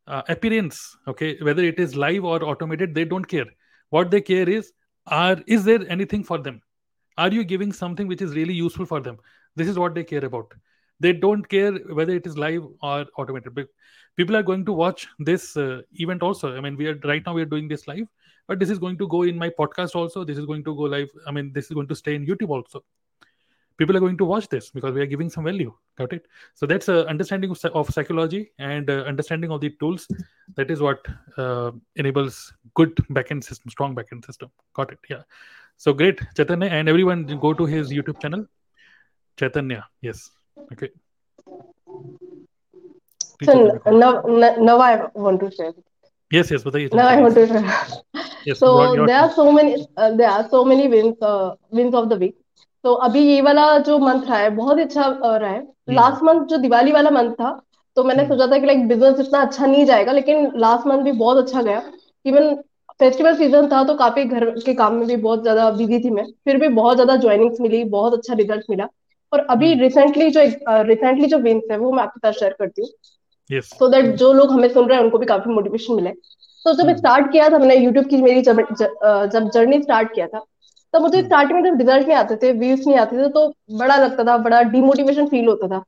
[0.07, 1.37] uh, appearance okay?
[1.41, 3.47] Whether it is live or automated they don't care
[3.91, 4.73] what they care is
[5.07, 6.61] are is there anything for them?
[7.19, 9.19] Are you giving something which is really useful for them?
[9.55, 10.53] This is what they care about.
[11.01, 13.55] They don't care whether it is live or automated.
[14.17, 16.57] People are going to watch this uh, event also.
[16.57, 18.07] I mean we are right now we are doing this live
[18.49, 20.25] but this is going to go in my podcast also.
[20.25, 21.09] This is going to go live.
[21.27, 22.85] I mean this is going to stay in youtube also
[23.79, 26.27] people are going to watch this because we are giving some value got it?
[26.55, 30.09] So that's a understanding of, of psychology and uh, understanding of the tools.
[30.57, 31.07] That is what
[31.37, 34.51] uh, enables good backend system strong backend system.
[34.75, 35.23] Got it yeah.
[35.77, 38.47] So great chaitanya and everyone go to his youtube channel.
[39.37, 40.31] Chaitanya yes.
[40.73, 40.91] Okay.
[43.39, 45.73] Please so now, now, now i want to share.
[46.31, 48.25] Yes yes but now i want to share.
[48.47, 52.09] Yes, so there are so many uh, there are so many wins uh, wins of
[52.09, 52.37] the week.
[52.87, 55.61] तो अभी ये वाला जो month रहा है बहुत ही अच्छा रहा है।
[55.91, 57.49] लास्ट मंथ जो दिवाली वाला मंथ था
[57.97, 61.03] तो मैंने हम्म। सोचा था कि लाइक बिज़नेस इतना अच्छा नहीं जाएगा लेकिन लास्ट मंथ
[61.03, 61.83] भी बहुत अच्छा गया।
[62.25, 62.55] इवन
[63.01, 66.25] फेस्टिवल सीज़न था तो काफ़ी घर के काम में भी बहुत ज़्यादा बिज़ी थी मैं।
[66.45, 68.89] फिर भी बहुत ज़्यादा ज्वाइनिंग्स मिली बहुत अच्छा रिज़ल्ट मिला।
[69.33, 70.43] और अभी हम्म। रिसेंटली जो
[70.85, 74.53] रिसेंटली जो विन्स है वो मैं आपके साथ शेयर करती हूँ। सो दैट जो लोग
[74.53, 77.59] हमें सुन रहे हैं उनको भी काफ़ी मोटिवेशन मिले तो जब हम्म। स्टार्ट किया था
[77.59, 78.67] मैंने यूट्यूब की मेरी जब
[79.33, 80.45] जब जर्नी स्टार्ट किया था
[80.97, 83.47] तो मुझे। स्टार्टिंग में जब रिज़ल्ट नहीं आते थे व्यूज़ नहीं आते थे तो
[83.79, 85.83] बड़ा लगता था बड़ा डिमोटिवेशन फील होता था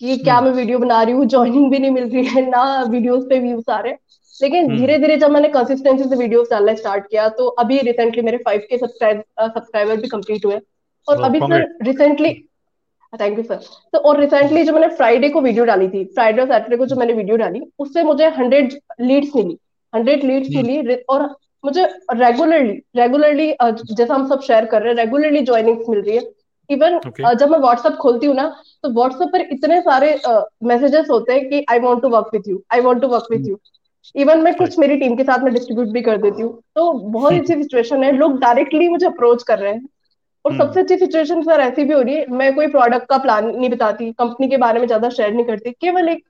[0.00, 2.62] कि क्या हम्म। मैं वीडियो बना रही हूँ ज्वाइनिंग भी नहीं मिल रही है ना
[2.88, 3.98] वीडियोस पे व्यूज़ आ रहे हैं
[4.40, 8.22] लेकिन हम्म। धीरे धीरे जब मैंने कंसिस्टेंसी से वीडियोस डालना स्टार्ट किया तो अभी रिसेंटली
[8.22, 10.60] मेरे फाइव के सब्सक्राइबर भी कंप्लीट हुए
[11.08, 11.66] और Wow, अभी sir.
[11.82, 12.32] Recently
[13.12, 13.60] thank you sir
[13.92, 16.96] तो और रिसेंटली जो मैंने फ्राइडे को वीडियो डाली थी फ्राइडे और सैटरडे को जो
[16.96, 19.56] मैंने वीडियो डाली उससे मुझे हंड्रेड लीड्स मिली
[19.92, 21.22] हंड्रेड लीड्स हम्म। मिली और
[21.64, 21.84] मुझे
[22.14, 26.22] रेगुलरली रेगुलरली जैसा हम सब शेयर कर रहे हैं रेगुलरली ज्वाइनिंग्स मिल रही है
[26.70, 27.34] इवन Okay.
[27.34, 28.46] जब मैं व्हाट्सएप खोलती हूँ ना
[28.84, 30.14] तो व्हाट्सएप पर इतने सारे
[30.64, 33.26] मैसेजेस uh, होते हैं कि I want to work with you I want to work
[33.30, 33.58] with you
[34.14, 37.32] even मैं कुछ मेरी टीम के साथ में डिस्ट्रीब्यूट भी कर देती हूँ तो बहुत
[37.32, 39.88] अच्छी सिचुएशन है लोग डायरेक्टली मुझे अप्रोच कर रहे हैं
[40.44, 43.18] और हम्म। सबसे अच्छी सिचुएशन सर ऐसी भी हो रही है मैं कोई प्रोडक्ट का
[43.18, 46.22] प्लान नहीं बताती कंपनी के बारे में ज़्यादा शेयर नहीं करती केवल एक।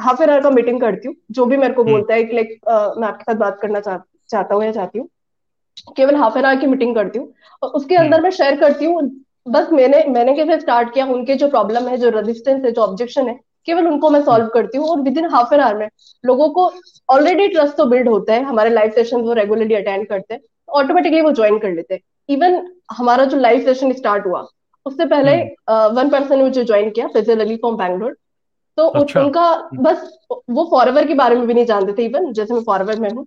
[0.00, 2.36] हाफ़ एन आवर का मीटिंग करती हूँ जो भी मेरे को हम्म। बोलता है कि
[2.36, 2.58] लाइक
[2.98, 3.96] मैं आपके साथ बात करना चाह,
[4.30, 5.08] चाहता हूँ या चाहती हूँ।
[5.96, 8.84] केवल हाफ़ एन आवर की मीटिंग करती हूँ और उसके हम्म। अंदर मैं शेयर करती
[8.84, 9.02] हूँ
[9.48, 13.28] बस मैंने मैंने कैसे स्टार्ट किया उनके जो प्रॉब्लम है जो रेजिस्टेंस है जो ऑब्जेक्शन
[13.28, 15.88] है केवल उनको मैं सॉल्व करती हूँ और within half an hour में
[16.24, 16.70] लोगों को
[17.08, 21.20] ऑलरेडी ट्रस्ट तो बिल्ड होता है हमारे लाइव सेशन वो रेगुलरली अटेंड करते हैं ऑटोमेटिकली
[21.20, 22.60] वो ज्वाइन कर लेते हैं। इवन
[22.92, 24.46] हमारा जो लाइव सेशन स्टार्ट हुआ
[24.86, 25.36] उससे पहले
[25.94, 28.16] वन पर्सन ने मुझे ज्वाइन किया फिजल अली फ्रॉम बैंगलोर
[28.78, 29.50] तो अच्छा। उनका
[29.80, 33.10] बस वो फॉरवर के बारे में भी नहीं जानते थे इवन जैसे मैं फॉरएवर में
[33.10, 33.26] हूँ।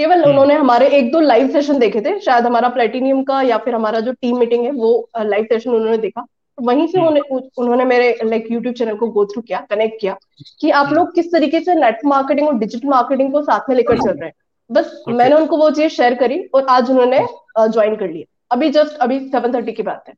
[0.00, 3.56] केवल हम्म। उन्होंने हमारे एक दो लाइव सेशन देखे थे शायद हमारा प्लेटिनियम का या
[3.58, 4.92] फिर हमारा जो टीम मीटिंग है वो
[5.22, 6.24] लाइव सेशन उन्होंने देखा
[6.58, 10.16] वहीं से हम्म। उन्होंने उन्होंने मेरे लाइक यूट्यूब चैनल को गो थ्रू किया कनेक्ट किया
[10.60, 13.76] कि आप हम्म। लोग किस तरीके से नेट मार्केटिंग और डिजिटल मार्केटिंग को साथ में
[13.76, 14.34] लेकर चल रहे हैं
[14.70, 15.16] बस Okay.
[15.18, 17.18] मैंने उनको वो चीज़ शेयर करी और आज उन्होंने
[17.58, 20.14] ज्वाइन कर लिया अभी जस्ट अभी सेवन थर्टी की बात है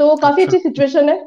[0.00, 1.18] तो काफ़ी अच्छा। अच्छी सिचुएशन है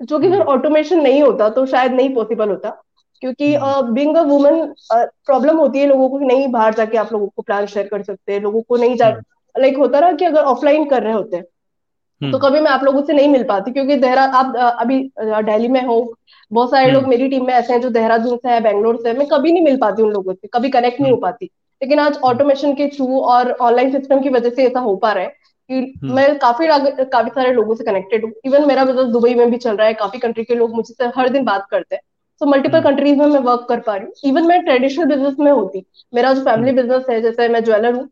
[0.00, 2.82] जो कि अगर। ऑटोमेशन नहीं होता तो शायद नहीं पॉसिबल होता
[3.20, 7.12] क्योंकि being being a woman problem होती है लोगों को कि नहीं बाहर जाके आप
[7.12, 10.12] लोगों को प्लान शेयर कर सकते हैं लोगों को नहीं जा हम्म। लाइक होता ना
[10.12, 13.28] कि अगर ऑफलाइन कर रहे होते हैं तो हम्म। कभी मैं आप लोगों से नहीं
[13.28, 16.14] मिल पाती क्योंकि देहरा आप अभी दिल्ली में हो
[16.52, 19.08] बहुत सारे लोग हम्म। मेरी टीम में ऐसे हैं जो देहरादून से है बैंगलोर से
[19.08, 21.50] है मैं कभी नहीं मिल पाती उन लोगों से कभी कनेक्ट नहीं हो पाती
[21.82, 25.24] लेकिन आज ऑटोमेशन के थ्रू और ऑनलाइन सिस्टम की वजह से ऐसा हो पा रहा
[25.24, 25.36] है
[25.70, 26.66] कि हम्म। मैं काफ़ी
[27.04, 29.94] काफ़ी सारे लोगों से कनेक्टेड हूँ इवन मेरा बिज़नेस दुबई में भी चल रहा है
[29.94, 32.02] काफ़ी कंट्री के लोग मुझसे हर दिन बात करते हैं
[32.40, 34.12] सो मल्टीपल। कंट्रीज़ में मैं वर्क कर पा रही हूँ.
[34.24, 35.84] इवन मैं ट्रेडिशनल बिज़नेस में होती.
[36.12, 38.08] मेरा जो फैमिली बिज़नेस है जैसे मैं ज्वेलर हूँ.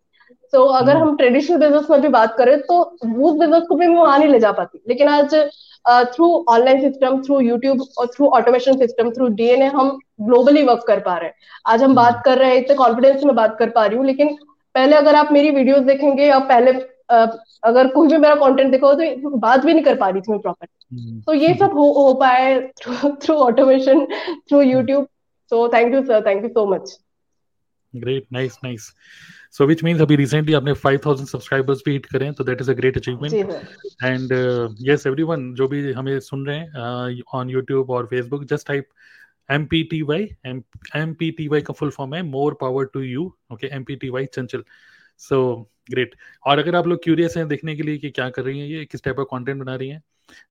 [0.53, 3.87] तो अगर हम्म। हम ट्रेडिशनल बिज़नेस में भी बात करें तो उस बिज़नेस को भी
[3.87, 4.83] मैं वहाँ नहीं ले जा पाती.
[4.89, 5.35] लेकिन आज
[6.15, 11.01] through online system through YouTube और through automation system through DNA हम ग्लोबली वर्क कर
[11.01, 11.35] पा रहे हैं.
[11.67, 14.07] आज हम बात कर रहे हैं इतने कॉन्फिडेंस में बात कर पा रही हूँ.
[14.07, 14.37] लेकिन
[14.75, 16.73] पहले अगर आप मेरी वीडियोस देखेंगे या पहले
[17.09, 20.41] अगर कोई भी मेरा कंटेंट देखो तो बात भी नहीं कर पा रही थी मैं
[20.41, 24.07] प्रॉपर हम्म। तो ये सब हो, हो पाए through through automation
[24.49, 25.09] through YouTube
[25.53, 26.97] so thank you sir thank you so much
[27.95, 28.25] great.
[28.33, 28.87] Nice nice.
[29.53, 32.75] So which means अभी रिसेंटली आपने 5000 सब्सक्राइबर्स भी हिट करें तो that is a
[32.75, 33.35] great achievement
[34.05, 34.33] and
[34.81, 38.89] yes everyone जो भी हमें सुन रहे हैं ऑन यूट्यूब और Facebook just type
[39.51, 43.01] M P T Y M P T Y का फुल फॉर्म है more power to
[43.01, 44.65] you okay M P T Y Chanchal.
[45.21, 45.39] So
[45.91, 46.15] great
[46.47, 48.85] और अगर आप लोग क्यूरियस हैं देखने के लिए कि क्या कर रही हैं, ये
[48.85, 50.03] किस टाइप का कंटेंट बना रही हैं,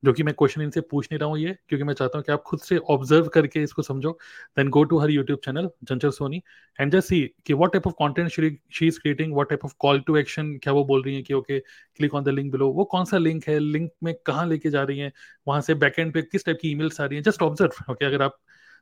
[0.06, 2.32] जो कि मैं क्वेश्चन इनसे पूछ नहीं रहा हूँ ये, क्योंकि मैं चाहता हूँ कि
[2.32, 4.12] आप खुद से ऑब्ज़र्व करके इसको समझो
[4.58, 6.42] then go to her YouTube channel Chanchal Soni
[6.80, 10.00] and just see कि what type of content she is creating what type of call
[10.02, 12.86] to action क्या वो बोल रही है कि okay click on the link below वो
[12.86, 15.12] कौन सा लिंक है लिंक में कहाँ लेके जा रही है,
[15.48, 18.22] वहाँ से बैकएंड पे किस टाइप की ईमेल्स आ रही है जस्ट ऑब्ज़र्व ओके अगर
[18.22, 18.38] आप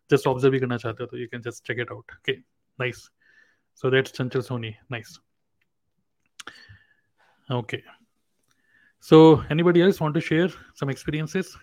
[0.10, 2.34] जस्ट ऑब्ज़र्व भी करना चाहते हो तो you can just check it out okay
[2.80, 3.10] nice
[3.84, 5.18] so that's Chanchal Soni nice
[7.54, 7.84] okay.
[8.99, 11.56] So anybody else want to share some experiences?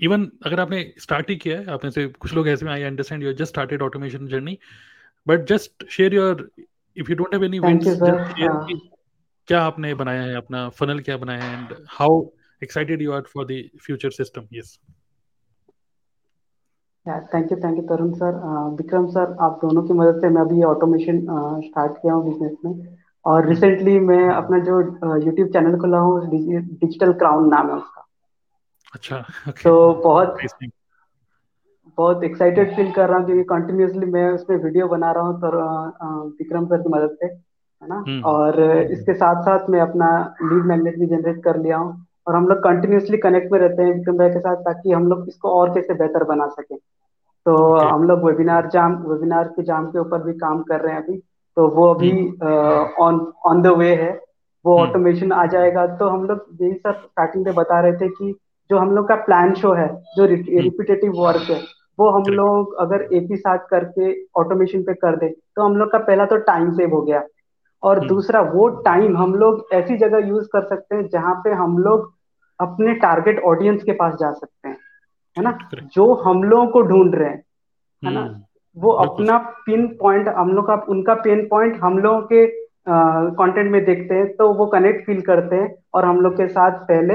[0.00, 3.22] Even अगर आपने स्टार्ट ही किया है आपने से कुछ लोग ऐसे में I understand
[3.22, 4.58] you just started automation journey
[5.26, 6.48] but just share your
[6.96, 7.84] if you don't have any wins
[9.48, 12.22] क्या आपने बनाया है अपना फनल क्या बनाया है and how
[12.62, 14.78] excited you are for the future system yes
[17.06, 18.34] thank you thank you Tarun sir
[18.78, 21.20] Vikram sir आप दोनों की मदद से मैं अभी ऑटोमेशन
[21.62, 24.80] स्टार्ट किया हूँ बिज़नेस में। और रिसेंटली मैं अपना जो
[25.16, 28.06] यूट्यूब चैनल खोला हूँ डिजिटल क्राउन नाम है उसका।
[28.94, 29.16] अच्छा
[29.48, 29.62] okay.
[29.64, 30.36] तो बहुत
[31.98, 35.56] बहुत एक्साइटेड फील कर रहा हूँ क्योंकि कंटिन्यूसली मैं उसमें वीडियो बना रहा हूँ सर
[36.38, 38.04] विक्रम सर की मदद से है ना?
[38.28, 40.08] और इसके साथ साथ मैं अपना
[40.42, 41.92] लीड मैग्नेट भी जनरेट कर लिया हूँ।
[42.26, 45.28] और हम लोग कंटिन्यूसली कनेक्ट में रहते हैं विक्रम भाई के साथ ताकि हम लोग
[45.28, 46.76] इसको और कैसे बेहतर बना सकें।
[47.46, 47.90] तो okay.
[47.92, 51.16] हम लोग वेबिनार जाम वेबिनार के जाम के ऊपर भी काम कर रहे हैं अभी।
[51.56, 52.10] तो वो अभी
[53.00, 54.20] ऑन ऑन द वे है।
[54.64, 55.36] वो ऑटोमेशन hmm.
[55.36, 58.34] आ जाएगा। तो हम लोग यही सर स्टार्टिंग में बता रहे थे कि
[58.70, 61.60] जो हम लोग का प्लान शो है जो रिपीटेटिव वर्क है
[61.98, 65.90] वो हम लोग अगर एक ही साथ करके ऑटोमेशन पे कर दे तो हम लोग
[65.92, 67.22] का पहला तो टाइम सेव हो गया।
[67.82, 68.08] और hmm.
[68.08, 72.14] दूसरा वो टाइम हम लोग ऐसी जगह यूज़ कर सकते हैं जहाँ पे हम लोग
[72.60, 74.76] अपने टारगेट ऑडियंस के पास जा सकते हैं
[75.38, 75.58] है ना?
[75.74, 77.44] जो हम लोगों को ढूंढ रहे हैं
[78.04, 78.42] है ना?
[78.76, 82.46] वो अपना पिन पॉइंट हम लोग का उनका पिन पॉइंट हम लोगों के
[82.88, 86.70] कंटेंट में देखते हैं तो वो कनेक्ट फील करते हैं और हम लोग के साथ
[86.70, 87.14] पहले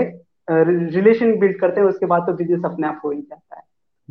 [0.50, 3.62] रिलेशन बिल्ड करते हैं उसके बाद तो बिज़नेस अपने आप हो ही जाता है।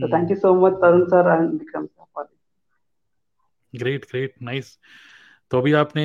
[0.00, 2.24] तो thank you so much Tarun sir and Vikram sir
[3.76, 4.78] great great nice
[5.50, 6.04] तो अभी आपने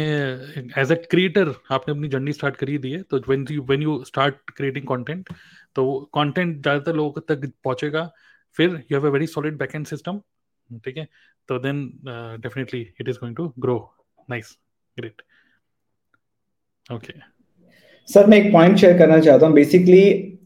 [0.81, 4.03] एज अ क्रिएटर आपने अपनी जर्नी स्टार्ट करी दी है तो when you when you
[4.05, 5.29] start creating content
[5.75, 5.85] तो
[6.15, 8.09] कंटेंट ज़्यादातर लोगों तक पहुंचेगा।
[8.57, 10.19] फिर you have a very solid backend system
[10.85, 11.07] ठीक है?
[11.49, 11.85] तो then
[12.41, 13.77] definitely it is going to grow
[14.29, 14.57] nice
[14.97, 15.21] great
[16.85, 17.13] okay
[18.09, 20.01] sir मैं एक पॉइंट शेयर करना चाहता हूँ। बेसिकली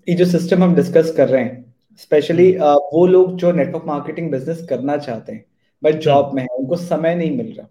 [0.10, 1.64] ये जो सिस्टम हम डिस्कस कर रहे हैं
[1.98, 5.46] स्पेशली uh, वो लोग जो नेटवर्क मार्केटिंग बिज़नेस करना चाहते हैं
[5.84, 7.68] बट जॉब में है उनको समय नहीं मिल रहा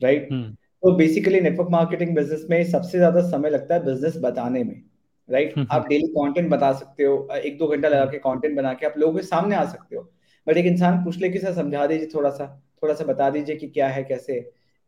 [0.00, 0.56] राइट right?
[0.82, 4.82] तो बेसिकली नेटवर्क मार्केटिंग बिज़नेस में सबसे ज़्यादा समय लगता है बिज़नेस बताने में
[5.28, 5.72] राइट right?
[5.72, 8.94] आप डेली कंटेंट बता सकते हो एक दो घंटा लगा के कंटेंट बना के आप
[8.98, 10.02] लोगों के सामने आ सकते हो।
[10.46, 12.46] बट एक इंसान पूछ ले कि सर समझा दीजिए थोड़ा सा
[12.82, 14.34] थोड़ा सा बता दीजिए कि क्या है कैसे?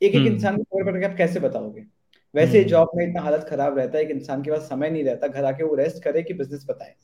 [0.03, 1.84] एक एक इंसान को खबर पड़ आप कैसे बताओगे?
[2.34, 5.26] वैसे जॉब में इतना हालत खराब रहता है एक इंसान के पास समय नहीं रहता
[5.28, 6.95] घर आके वो रेस्ट करे कि बिज़नेस बताए।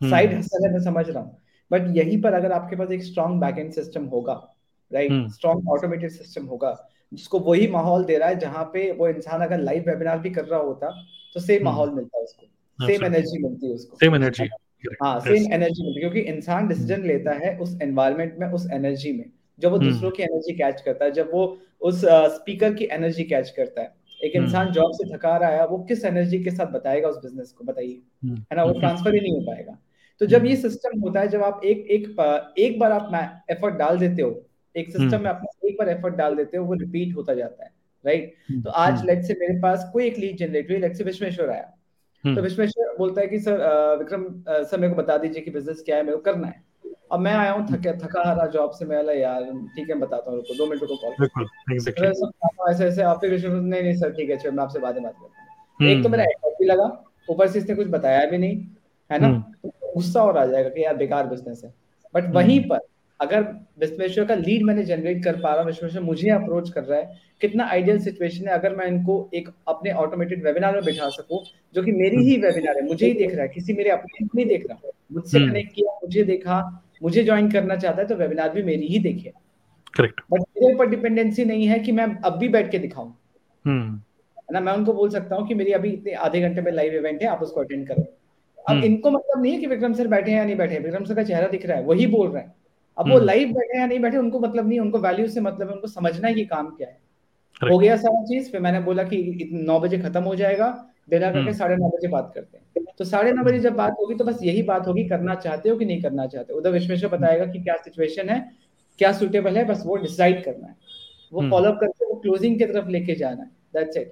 [0.00, 3.40] साइड हसल है मैं समझ रहा हूँ। बट यहीं पर अगर आपके पास एक स्ट्रॉन्ग
[3.40, 4.34] बैक सिस्टम होगा
[4.90, 6.76] राइट स्ट्रॉन्ग ऑटोमेटेड सिस्टम होगा
[7.12, 10.44] जिसको वही माहौल दे रहा है जहाँ पे वो इंसान अगर लाइव वेबिनार भी कर
[10.44, 10.90] रहा होता
[11.34, 14.48] तो सेम माहौल मिलता है उसको सेम एनर्जी मिलती है उसको। सेम एनर्जी
[15.02, 19.12] हाँ सेम एनर्जी मिलती है क्योंकि इंसान डिसीज़न लेता है उस एनवायरमेंट में उस एनर्जी
[19.12, 19.24] में।
[19.58, 21.44] जब वो दूसरों की एनर्जी कैच करता है जब वो
[21.80, 25.78] उस स्पीकर की एनर्जी कैच करता है। एक इंसान जॉब से थका रहा है वो
[25.78, 28.00] किस एनर्जी के साथ बताएगा उस बिज़नेस को बताइए?
[28.24, 29.78] है ना वो ट्रांसफ़र ही नहीं हो पाएगा।
[30.20, 33.98] तो जब ये सिस्टम होता है जब आप एक एक एक बार आप एफर्ट डाल
[33.98, 34.30] देते हो
[34.76, 37.70] एक सिस्टम में अपना एक बार एफर्ट डाल देते हो वो रिपीट होता जाता है
[38.04, 41.50] राइट तो आज लेट से मेरे पास कोई एक लीड जनरेट हुई लेट से विश्वेश्वर
[41.50, 41.72] आया।
[42.24, 43.58] तो विश्वेश्वर बोलता है कि सर
[43.98, 46.62] विक्रम सर मेरे को बता दीजिए कि बिज़नेस क्या है मेरे को करना है।
[47.12, 49.42] अब मैं आया हूँ थका थका हारा जॉब से मैं यार
[49.76, 51.12] ठीक है बताता हूँ रुको दो मिनट को कॉल
[52.70, 55.42] ऐसे ऐसे आप नहीं नहीं सर ठीक है चलो मैं आपसे बाद में बात करता
[55.80, 56.86] हूँ। एक तो मेरा एफर्ट भी लगा
[57.30, 58.56] ऊपर से इसने कुछ बताया भी नहीं
[59.10, 59.28] है ना?
[59.94, 61.72] गुस्सा और आ जाएगा कि यार बेकार बिज़नेस है।
[62.14, 62.78] बट वहीं पर
[63.20, 63.42] अगर
[63.78, 67.22] विश्वेश्वर का लीड मैंने जनरेट कर पा रहा हूँ विश्वेश्वर मुझे अप्रोच कर रहा है
[67.40, 71.42] कितना आइडियल सिचुएशन है अगर मैं इनको एक अपने ऑटोमेटेड वेबिनार में बिठा सकूँ
[71.74, 74.46] जो कि मेरी ही वेबिनार है मुझे ही देख रहा है किसी मेरे अपने नहीं
[74.46, 76.60] देख रहा मुझसे कनेक्ट हम्म। किया मुझे देखा
[77.02, 79.32] मुझे ज्वाइन करना चाहता है तो वेबिनार भी मेरी ही देखे
[79.94, 83.14] करेक्ट बट मेरे ऊपर डिपेंडेंसी नहीं है कि मैं अब भी बैठ के दिखाऊँ
[83.64, 83.94] हम्म।
[84.38, 86.94] है ना मैं उनको बोल सकता हूँ कि मेरी अभी इतने आधे घंटे में लाइव
[86.94, 90.06] इवेंट है आप उसको अटेंड करो अब हम्म। इनको मतलब नहीं है कि विक्रम सर
[90.08, 92.42] बैठे हैं या नहीं बैठे विक्रम सर का चेहरा दिख रहा है वही बोल रहे
[92.42, 92.54] हैं
[92.98, 95.74] अब वो लाइव बैठे या नहीं बैठे उनको मतलब नहीं उनको वैल्यू से मतलब है
[95.74, 99.48] उनको समझना है कि काम क्या है। हो गया सारा चीज़ फिर मैंने बोला कि
[99.52, 100.68] नौ बजे खत्म हो जाएगा
[101.10, 104.14] डिनर करके साढ़े नौ बजे बात करते हैं। तो साढ़े नौ बजे जब बात होगी
[104.14, 107.46] तो बस यही बात होगी करना चाहते हो कि नहीं करना चाहते उधर विश्वेश्वर बताएगा
[107.46, 108.38] कि क्या सिचुएशन है
[108.98, 110.76] क्या सुटेबल है बस वो डिसाइड करना है।
[111.32, 114.10] वो फॉलोअप करके वो क्लोजिंग की तरफ़ लेके जाना है दैट्स इट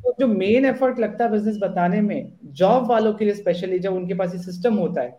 [0.00, 3.94] तो जो मेन एफर्ट लगता है बिज़नेस बताने में जॉब वालों के लिए स्पेशली जब
[3.94, 5.18] उनके पास ये सिस्टम होता है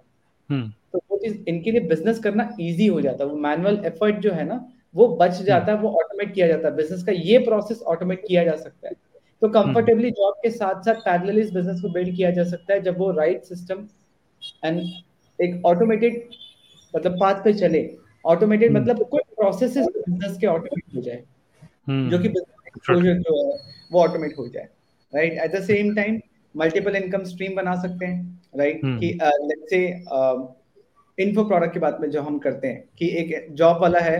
[0.93, 4.31] तो वो चीज़ इनके लिए बिज़नेस करना इजी हो जाता है। वो मैनुअल एफर्ट जो
[4.31, 7.81] है ना वो बच जाता है वो ऑटोमेट किया जाता है। बिज़नेस का ये प्रोसेस
[7.87, 8.93] ऑटोमेट किया जा सकता है।
[9.41, 12.81] तो कंफर्टेबली जॉब के साथ साथ पैरेलली इस बिज़नेस को बिल्ड किया जा सकता है
[12.81, 13.87] जब वो राइट सिस्टम
[14.65, 14.81] एंड
[15.39, 16.23] एक ऑटोमेटेड
[16.93, 17.89] मतलब पाथ पे चले।
[18.25, 21.23] ऑटोमेटेड मतलब कोई प्रोसेसेस बिज़नेस के ऑटोमेट हो जाए।
[22.09, 23.57] जो कि एक्सपोजर जो है
[23.91, 24.67] वो ऑटोमेट हो जाए।
[25.13, 26.19] Right at the same time
[26.55, 28.99] multiple income stream बना सकते हैं राइट right?
[28.99, 29.81] कि लेट्स से
[31.17, 34.19] इन्फो प्रोडक्ट की बात में जो हम करते हैं कि एक जॉब वाला है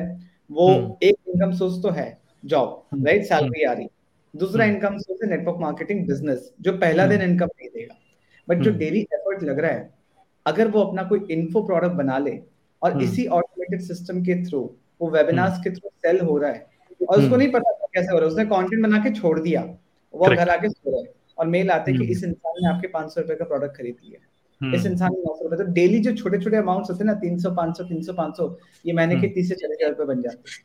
[0.50, 0.68] वो
[1.04, 3.88] एक इनकम सोर्स तो है जॉब राइट सैलरी आ रही।
[4.34, 7.96] दूसरा इनकम सोर्स है नेटवर्क मार्केटिंग बिज़नेस जो पहला दिन इनकम नहीं देगा।
[8.48, 9.90] बट जो डेली एफर्ट लग रहा है
[10.46, 12.40] अगर वो अपना कोई इन्फो प्रोडक्ट बना ले
[12.82, 14.60] और इसी ऑटोमेटेड सिस्टम के थ्रू
[15.02, 16.68] वो वेबिनार्स के थ्रू सेल हो रहा है
[17.10, 19.62] और उसको नहीं पता कैसे हो रहा है उसने कंटेंट बना के छोड़ दिया
[20.14, 23.14] वो घर आके सो रहा है। और मेल आते कि इस इंसान ने आपके पाँच
[23.14, 26.14] सौ रुपए का प्रोडक्ट खरीद लिया इस इंसान ने नौ सौ रुपए तो डेली जो
[26.16, 28.48] छोटे छोटे अमाउंट होते हैं ना तीन सौ पाँच सौ तीन सौ पाँच सौ
[28.86, 30.64] ये महीने के तीस से चालीस हज़ार रुपए बन जाते हैं।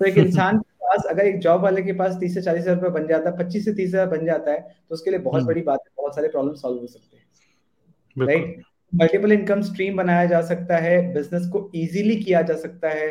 [0.00, 2.74] तो एक इंसान के पास अगर एक जॉब वाले के पास तीस से चालीस हज़ार
[2.74, 5.44] रुपए बन जाता है पच्चीस से तीस हज़ार बन जाता है तो उसके लिए बहुत
[5.44, 10.24] बड़ी बात है बहुत सारे प्रॉब्लम सॉल्व हो सकते हैं। राइट मल्टीपल इनकम स्ट्रीम बनाया
[10.26, 13.10] जा सकता है बिज़नेस को इजीली किया जा सकता है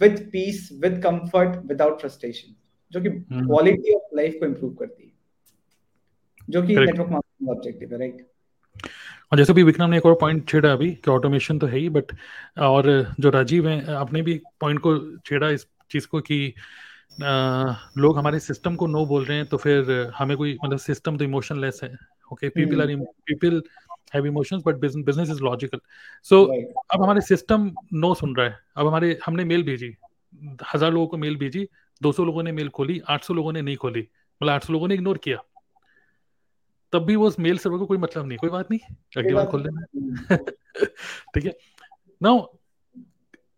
[0.00, 2.54] with peace with comfort without frustration
[2.92, 5.12] जो कि क्वालिटी ऑफ़ लाइफ को इम्प्रूव करती है।
[6.50, 8.26] जो कि नेटवर्क मार्केटिंग ऑब्जेक्टिव है राइट
[9.32, 11.88] और जैसे भी विक्रम ने एक और पॉइंट छेड़ा अभी कि ऑटोमेशन तो है ही
[11.88, 12.12] बट
[12.60, 12.90] और
[13.20, 16.54] जो राजीव है आपने भी पॉइंट को छेड़ा इस चीज़ को कि
[17.22, 21.16] आ, लोग हमारे सिस्टम को नो बोल रहे हैं तो फिर हमें कोई मतलब सिस्टम
[21.16, 21.90] तो इमोशनलेस है।
[22.32, 22.94] Okay people are
[23.26, 23.62] people
[24.14, 25.80] have emotions but business is logical
[26.26, 29.94] so अब हमारे सिस्टम नो सुन रहा है। अब हमारे हमने मेल भेजी
[30.74, 31.66] हज़ार लोगों को मेल भेजी
[32.00, 35.18] 200 लोगों ने मेल खोली 800 लोगों ने नहीं खोली। मतलब 800 लोगों ने इग्नोर
[35.18, 35.38] किया।
[36.94, 39.62] तब भी वो मेल सर्वर को कोई मतलब नहीं कोई बात नहीं अगली बार खोल
[39.62, 40.36] देना।
[41.34, 41.56] ठीक है।
[42.22, 42.46] नाउ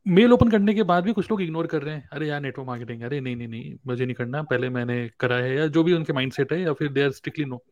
[0.07, 2.69] मेल ओपन करने के बाद भी कुछ लोग इग्नोर कर रहे हैं अरे यार नेटवर्क
[2.69, 5.93] मार्केटिंग अरे नहीं नहीं नहीं मुझे नहीं करना पहले मैंने करा है या जो भी
[5.93, 7.65] उनके माइंडसेट है या फिर they are strictly no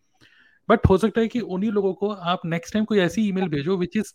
[0.68, 3.76] but हो सकता है कि उन्हीं लोगों को आप नेक्स्ट टाइम कोई ऐसी ईमेल भेजो
[3.76, 4.12] which is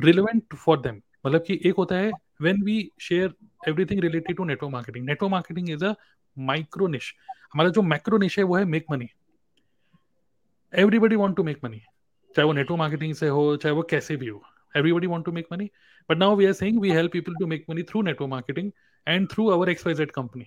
[0.00, 2.10] relevant for them मतलब कि एक होता है
[2.40, 3.34] when we share
[3.68, 5.94] everything related to network marketing network marketing is a
[6.38, 7.14] micro niche
[7.52, 9.08] हमारा जो मैक्रो निश है वो है make money
[10.74, 11.78] everybody want to make money
[12.36, 14.42] चाहे वो नेटवर्क मार्केटिंग से हो, चाहे वो कैसे भी हो।
[14.76, 15.70] Everybody want to make money
[16.10, 18.72] but now we are saying we help people to make money through network marketing
[19.08, 20.44] and through our ex company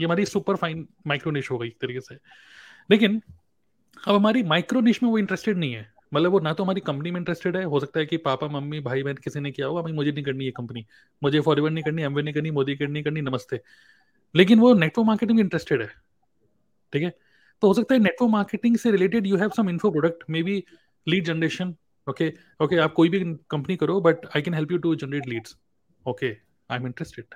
[0.00, 2.14] ये हमारी सुपर फाइन माइक्रो निश हो गई एक तरीके से।
[2.90, 3.22] लेकिन
[4.08, 7.10] अब हमारी माइक्रो निश में वो इंटरेस्टेड नहीं है। मतलब वो ना तो हमारी कंपनी
[7.10, 9.82] में इंटरेस्टेड है। हो सकता है कि पापा, मम्मी, भाई, बहन किसी ने किया होगा
[9.82, 10.86] भाई मुझे नहीं करनी ये कंपनी
[11.22, 13.60] मुझे फॉरवर्ड नहीं करनी एमवे नहीं करनी, मोदी करनी करनी, नमस्ते।
[14.36, 15.88] लेकिन वो नेटवर्क मार्केटिंग में इंटरेस्टेड है।
[16.92, 17.27] ठीक है?
[17.62, 20.62] तो हो सकता है नेटवर्क मार्केटिंग से related you have some info product maybe
[21.06, 21.74] lead generation
[22.06, 22.32] okay
[22.62, 25.56] okay आप कोई भी कंपनी करो but I can help you to generate leads
[26.06, 26.30] okay
[26.70, 27.34] I am interested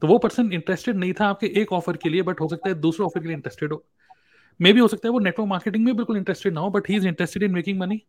[0.00, 2.74] तो वो पर्सन इंटरेस्टेड नहीं था आपके एक ऑफ़र के लिए बट हो सकता है
[2.80, 3.84] दूसरे ऑफ़र के लिए इंटरेस्टेड हो।
[4.60, 6.96] मे बी हो सकता है वो नेटवर्क मार्केटिंग में बिल्कुल इंटरेस्टेड ना हो but he
[6.96, 8.00] is interested in making money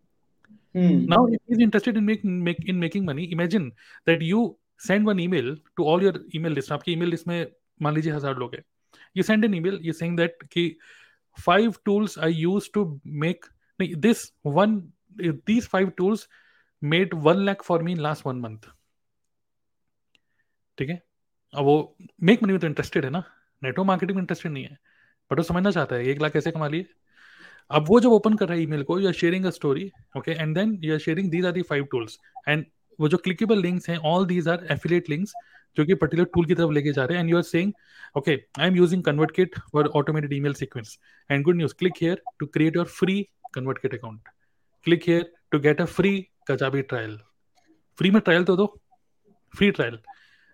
[0.75, 3.69] now if is interested in make in making money imagine
[4.07, 4.47] that you
[4.87, 7.45] send one email to all your email list आपकी email list में
[7.81, 8.63] मान लीजिए हज़ार लोग हैं।
[9.15, 10.63] You send an email you saying that ki
[11.45, 12.83] five tools i used to
[13.23, 13.47] make
[14.05, 14.21] this
[14.57, 14.75] one,
[15.45, 16.27] these five tools
[16.81, 18.67] made one lakh for me in last one month.
[20.77, 21.01] ठीक है?
[21.53, 23.23] अब वो मेक मनी में तो इंटरेस्टेड है ना?
[23.63, 24.77] Network marketing में interested नहीं है
[25.31, 26.85] बट वो समझना चाहता है, एक लाख कैसे कमा लिए?
[27.71, 30.31] अब वो जब ओपन कर रहा है ईमेल को you are sharing a story okay
[30.31, 32.17] and then you are sharing these are the five tools
[32.47, 32.65] and
[32.99, 35.33] वो जो क्लिकेबल लिंक्स हैं all these are affiliate links
[35.77, 37.73] जो कि पर्टिकुलर टूल की तरफ़ लेके जा रहे हैं and you are saying
[38.17, 40.97] okay I am using convert kit for automated email sequence
[41.29, 43.21] and good news click here to create your free
[43.55, 44.29] convert kit account
[44.85, 46.13] click here to get a free
[46.49, 47.17] Kajabi trial
[47.99, 48.65] free में trial तो दो
[49.53, 49.99] free trial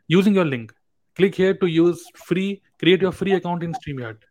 [0.09, 0.71] using your link
[1.19, 4.25] click here to use free create your free account in stream yard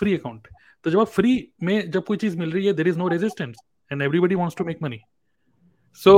[0.00, 0.48] free account
[0.84, 1.32] तो जब आप free
[1.62, 3.56] में जब कोई चीज़ मिल रही है there is no resistance
[3.90, 5.00] and everybody wants to make money
[6.00, 6.14] so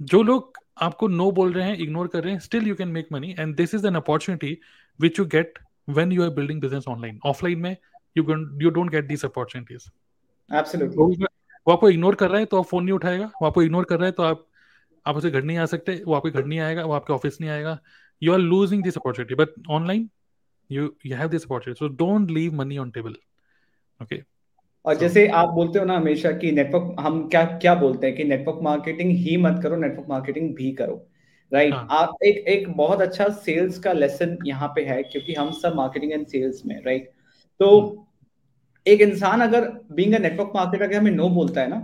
[0.00, 3.08] जो लोग आपको नो बोल रहे हैं इग्नोर कर रहे हैं still you can make
[3.12, 4.58] money and this is an opportunity
[5.00, 5.58] which you get
[5.88, 7.76] when you are building business online offline में
[8.18, 8.24] you
[8.62, 9.88] you don't get these opportunities
[11.66, 13.96] वो आपको इग्नोर कर रहा है तो आप फ़ोन नहीं उठाएगा वो आपको इग्नोर कर
[13.96, 14.46] रहा है तो आप
[15.06, 17.50] आप उसे घर नहीं आ सकते वो आपके घर नहीं आएगा वो आपके ऑफ़िस नहीं
[17.50, 17.78] आएगा.
[18.22, 20.10] You are losing this opportunity but online
[20.70, 23.16] you you have this opportunity so don't leave money on table
[24.02, 24.22] okay
[24.86, 28.24] और जैसे आप बोलते हो ना हमेशा कि नेटवर्क हम क्या क्या बोलते हैं कि
[28.24, 30.94] नेटवर्क मार्केटिंग ही मत करो नेटवर्क मार्केटिंग भी करो
[31.52, 31.90] राइट right?
[31.90, 31.98] हाँ.
[32.00, 36.12] आप एक एक बहुत अच्छा सेल्स का लेसन यहाँ पे है क्योंकि हम सब मार्केटिंग
[36.12, 37.14] एंड सेल्स में राइट right?
[37.60, 38.04] तो हम्म।
[38.86, 41.78] एक इंसान अगर बीइंग अ नेटवर्क मार्केटर अगर हमें नो बोलता है ना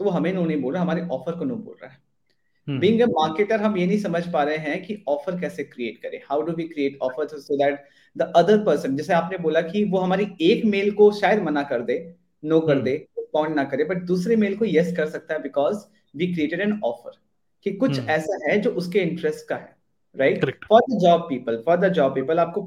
[0.00, 3.00] तो वो हमें नो नहीं बोल रहा हमारे ऑफ़र को नो बोल रहा है बीइंग
[3.00, 6.42] अ मार्केटर हम ये नहीं समझ पा रहे हैं कि ऑफ़र कैसे क्रिएट करें how
[6.42, 7.84] do we create offer so that
[8.16, 11.82] the other person जैसे आपने बोला कि वो हमारी एक मेल को शायद मना कर
[11.82, 11.98] दे
[12.42, 15.42] नो कर हम्म। दे रिस्पॉन्ड ना करे बट दूसरे मेल को यस कर सकता है
[15.42, 15.84] because
[16.16, 17.18] we created an offer
[17.66, 19.76] कि कुछ हम्म। ऐसा है जो उसके इंटरेस्ट का है
[20.16, 22.66] right for the job people for the job people आपको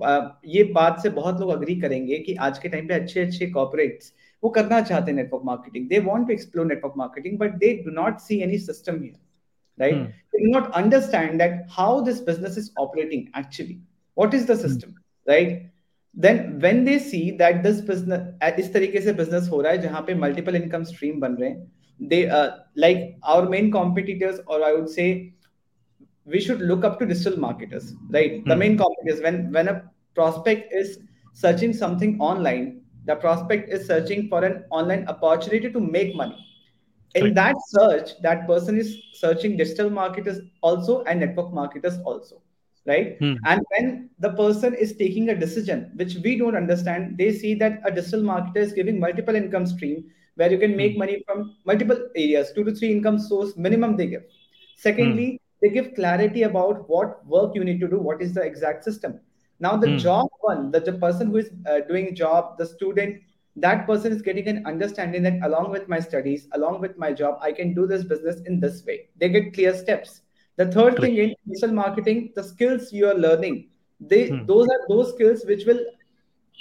[0.50, 4.14] ये बात से बहुत लोग अग्री करेंगे कि आज के टाइम पे अच्छे अच्छे कॉर्पोरेट्स
[4.44, 7.92] वो करना चाहते हैं network marketing they want to explore network marketing but they do
[7.92, 9.20] not see any system here
[9.80, 9.96] right?
[9.96, 10.06] hmm.
[10.34, 13.80] they do not understand that how this business is operating actually.
[14.18, 14.96] What is the system
[16.15, 16.27] hmm.
[16.27, 18.23] right then when they see that this business
[18.59, 21.73] इस तरीके से business हो रहा है जहां पे multiple income stream बन रहे हैं
[22.01, 25.33] they uh, like our main competitors or I would say
[26.25, 28.49] we should look up to digital marketers right mm-hmm.
[28.49, 29.83] the main competitors when when a
[30.15, 30.99] prospect is
[31.35, 36.47] searching something online the prospect is searching for an online opportunity to make money
[37.15, 37.35] in right.
[37.35, 42.43] that search that person is searching digital marketers also and network marketers also
[42.86, 43.36] right hmm.
[43.46, 47.80] and when the person is taking a decision which we don't understand they see that
[47.86, 50.04] a digital marketer is giving multiple income stream
[50.36, 51.00] where you can make hmm.
[51.00, 54.24] money from multiple areas two to three income source minimum they give
[54.78, 58.42] secondly hmm they give clarity about what work you need to do what is the
[58.42, 59.20] exact system
[59.60, 60.00] now the mm.
[60.00, 63.22] job one the, the person who is uh, doing job the student
[63.56, 67.38] that person is getting an understanding that along with my studies along with my job
[67.42, 70.22] i can do this business in this way they get clear steps
[70.58, 74.46] the third thing in digital marketing the skills you are learning they mm.
[74.48, 75.84] those are those skills which will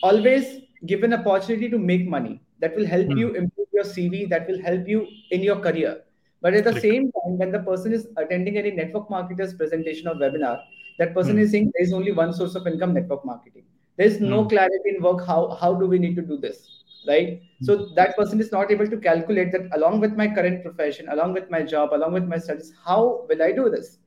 [0.02, 3.18] always give an opportunity to make money that will help mm.
[3.18, 6.00] you improve your cv that will help you in your career
[6.42, 6.82] but at the Correct.
[6.82, 10.62] same time, when the person is attending any network marketers presentation or webinar,
[10.98, 11.40] that person mm.
[11.40, 13.64] is saying there is only one source of income, network marketing.
[13.96, 14.48] There is no mm.
[14.48, 15.26] clarity in work.
[15.26, 16.79] How how do we need to do this?
[17.08, 17.40] Right.
[17.40, 17.66] Mm.
[17.66, 21.32] So that person is not able to calculate that along with my current profession, along
[21.32, 23.98] with my job, along with my studies, how will I do this?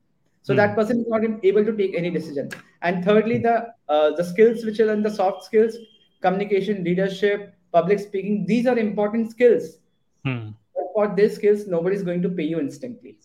[0.43, 0.75] So that hmm.
[0.75, 2.49] person is not able to take any decision.
[2.81, 5.77] And thirdly, the uh, the skills which are in the soft skills,
[6.21, 9.77] communication, leadership, public speaking, these are important skills.
[10.25, 10.49] Hmm
[10.93, 13.17] for these skills, nobody is going to pay you instantly.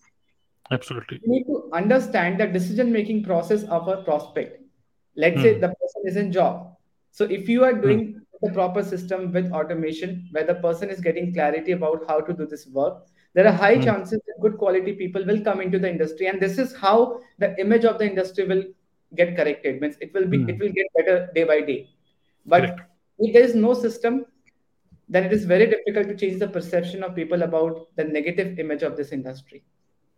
[0.70, 1.20] Absolutely.
[1.22, 4.62] You need to understand the decision making process of a prospect.
[5.16, 5.42] Let's mm.
[5.42, 5.60] say hmm.
[5.60, 6.76] the person is in job.
[7.10, 8.20] So if you are doing mm.
[8.42, 12.46] The proper system with automation, where the person is getting clarity about how to do
[12.46, 13.84] this work, there are high mm.
[13.84, 17.58] chances that good quality people will come into the industry, and this is how the
[17.60, 18.64] image of the industry will
[19.14, 19.80] get corrected.
[19.80, 20.48] Means it will be hmm.
[20.50, 21.88] it will get better day by day.
[22.44, 22.80] But Correct.
[23.18, 24.26] if there is no system,
[25.08, 28.82] then it is very difficult to change the perception of people about the negative image
[28.82, 29.62] of this industry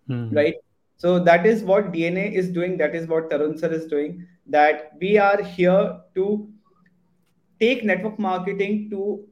[0.07, 0.29] hmm.
[0.35, 0.55] right
[0.97, 4.91] so that is what dna is doing that is what tarun sir is doing that
[5.01, 6.27] we are here to
[7.61, 9.25] take network marketing to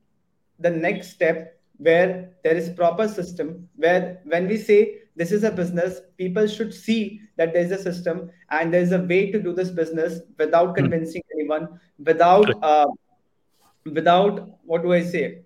[0.58, 5.50] the next step where there is proper system where when we say this is a
[5.50, 9.40] business people should see that there is a system and there is a way to
[9.40, 10.74] do this business without hmm.
[10.74, 11.68] convincing anyone
[11.98, 12.86] without uh,
[13.84, 15.42] without what do i say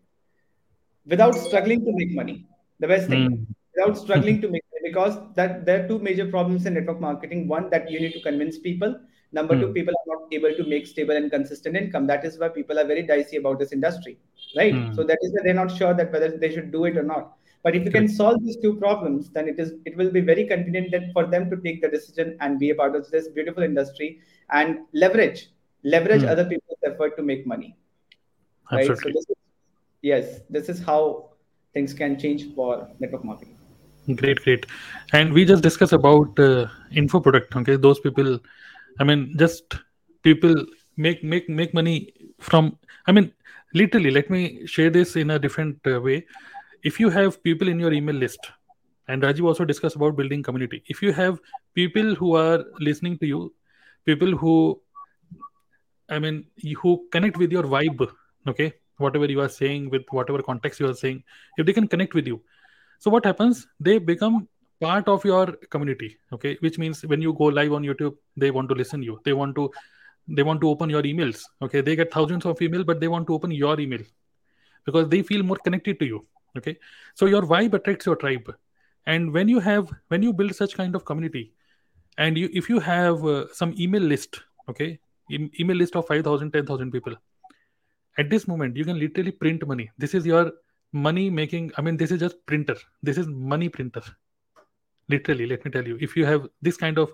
[1.06, 2.46] without struggling to make money.
[2.80, 3.46] The best thing, mm.
[3.74, 7.48] without struggling to make money, because that there are two major problems in network marketing.
[7.48, 8.98] One, that you need to convince people.
[9.32, 9.60] Number mm.
[9.60, 9.72] two, hmm.
[9.72, 12.06] people are not able to make stable and consistent income.
[12.06, 14.18] That is why people are very dicey about this industry,
[14.56, 14.74] right?
[14.74, 14.94] Mm.
[14.94, 17.32] So that is why they're not sure that whether they should do it or not.
[17.62, 20.46] But if you can solve these two problems, then it is it will be very
[20.46, 23.62] convenient that for them to take the decision and be a part of this beautiful
[23.62, 24.20] industry
[24.50, 25.48] and leverage
[25.84, 26.28] leverage mm.
[26.28, 27.76] other people's effort to make money.
[28.70, 28.86] Right.
[28.86, 29.36] So this is
[30.02, 31.30] yes, this is how
[31.74, 33.56] things can change for network marketing.
[34.16, 34.66] Great, great.
[35.12, 37.54] And we just discussed about uh, info product.
[37.54, 38.38] Okay, those people.
[39.00, 39.76] I mean, just
[40.22, 40.54] people
[40.96, 42.78] make make make money from.
[43.06, 43.32] I mean,
[43.74, 44.10] literally.
[44.10, 46.26] Let me share this in a different uh, way.
[46.82, 48.50] If you have people in your email list,
[49.08, 50.82] and Rajiv also discussed about building community.
[50.86, 51.40] If you have
[51.74, 53.54] people who are listening to you,
[54.04, 54.80] people who,
[56.08, 56.46] I mean,
[56.82, 58.10] who connect with your vibe.
[58.48, 61.22] Okay, whatever you are saying with whatever context you are saying
[61.56, 62.40] if they can connect with you
[62.98, 64.48] so what happens they become
[64.82, 66.56] part of your community okay?
[66.60, 69.20] Which means when you go live on youtube they want to listen you.
[69.24, 69.70] They want to
[70.28, 71.80] they want to open your emails okay?
[71.80, 74.04] They get thousands of email but they want to open your email
[74.84, 76.26] because they feel more connected to you
[76.58, 76.76] okay?
[77.14, 78.54] So your vibe attracts your tribe.
[79.06, 81.52] And when you have when you build such kind of community
[82.18, 84.98] and you if you have uh, some email list okay?
[85.30, 87.14] E- email list of 5000 10000 people
[88.18, 89.90] at this moment you can literally print money.
[89.98, 90.52] This is your
[90.94, 92.76] money making i mean this is just printer.
[93.02, 94.02] This is money printer
[95.14, 97.12] literally let me tell you if you have this kind of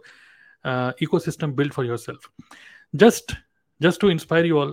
[0.64, 2.30] uh, ecosystem built for yourself
[3.04, 3.34] just
[3.86, 4.72] just to inspire you all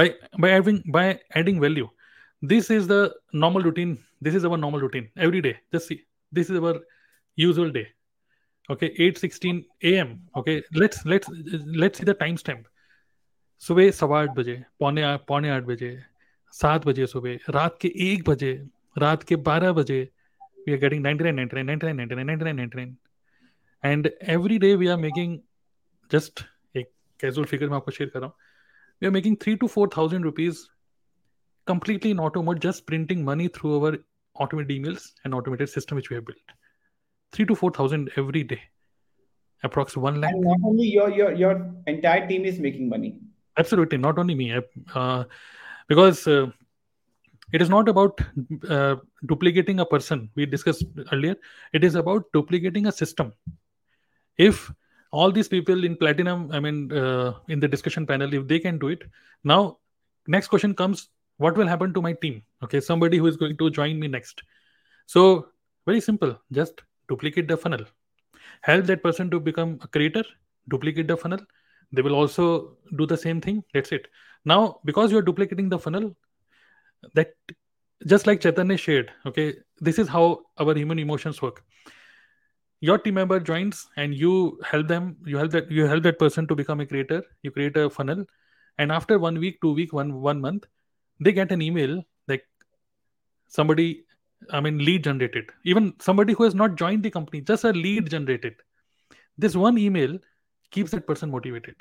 [0.00, 0.06] by
[0.44, 1.06] by having by
[1.42, 1.88] adding value
[2.52, 3.00] this is the
[3.44, 6.00] normal routine this is our normal routine every day just see
[6.32, 6.74] this is our
[7.36, 7.86] usual day
[8.70, 9.64] okay 8:16
[9.94, 11.28] am okay let's let's
[11.84, 12.68] let's see the timestamp
[13.62, 15.90] सुबह सवा आठ बजे पौने आ, पौने आठ बजे
[16.52, 18.50] सात बजे सुबह रात के एक बजे
[18.98, 19.98] रात के बारह बजे
[20.67, 23.93] We are getting ninety nine ninety nine ninety nine ninety nine ninety nine ninety nine
[23.93, 25.37] and every day we are making
[26.11, 26.43] just
[26.77, 28.35] एक कैजुअल फिगर मैं आपको शेयर कर रहा हूँ
[29.01, 30.65] we are making three two four thousand rupees
[31.67, 33.97] completely in auto mode, just printing money through our
[34.35, 36.53] automated emails and automated system which we have built.
[37.33, 38.59] Three to four thousand every day,
[39.63, 40.33] approx one lakh.
[40.33, 41.55] And not only your your your
[41.93, 43.11] entire team is making money.
[43.57, 44.47] Absolutely, not only me,
[44.95, 45.23] uh,
[45.89, 46.47] because uh,
[47.51, 48.21] it is not about
[48.69, 48.95] uh,
[49.26, 50.30] duplicating a person.
[50.34, 51.36] We discussed earlier.
[51.72, 53.32] It is about duplicating a system.
[54.36, 54.72] If
[55.10, 58.78] all these people in platinum, I mean, uh, in the discussion panel, if they can
[58.78, 59.02] do it,
[59.44, 59.78] now
[60.26, 61.08] next question comes
[61.38, 64.42] what will happen to my team okay somebody who is going to join me next
[65.06, 65.48] so
[65.86, 67.84] very simple just duplicate the funnel
[68.60, 70.24] help that person to become a creator
[70.68, 71.40] duplicate the funnel
[71.92, 74.06] they will also do the same thing that's it
[74.44, 76.14] now because you are duplicating the funnel
[77.14, 77.34] that
[78.06, 81.64] just like chaitanya shared okay this is how our human emotions work.
[82.80, 86.46] Your team member joins and you help them you help that you help that person
[86.48, 88.24] to become a creator you create a funnel.
[88.78, 90.66] And after one week two week one one month
[91.20, 92.44] they get an email like
[93.48, 94.04] somebody
[94.50, 95.50] i mean lead generated.
[95.64, 98.54] Even somebody who has not joined the company just a lead generated.
[99.38, 100.18] This one email
[100.70, 101.76] keeps that person motivated.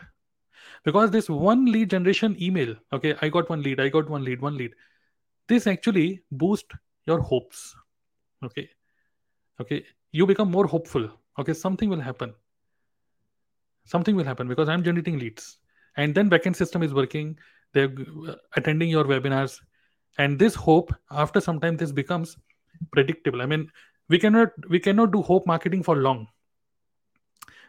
[0.86, 4.42] Because this one lead generation email okay i got one lead i got one lead
[4.42, 4.74] one lead
[5.48, 6.76] this actually boosts
[7.06, 7.76] your hopes.
[8.44, 8.70] Okay.
[9.60, 9.86] Okay.
[10.12, 11.10] You become more hopeful.
[11.40, 11.54] Okay.
[11.54, 12.34] Something will happen.
[13.86, 15.58] Something will happen because i'm generating leads.
[15.98, 17.38] And then backend system is working.
[17.74, 17.94] They're
[18.28, 19.60] uh, attending your webinars.
[20.18, 22.38] And this hope after some time this becomes
[22.92, 23.42] predictable.
[23.42, 23.72] I mean
[24.10, 26.28] we cannot we cannot do hope marketing for long.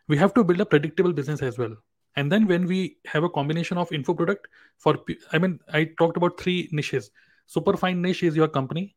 [0.08, 1.76] We have to build a predictable business as well.
[2.16, 4.98] And then when we have a combination of info product for
[5.32, 7.10] i mean i talked about three niches
[7.46, 8.96] super fine niche is your company.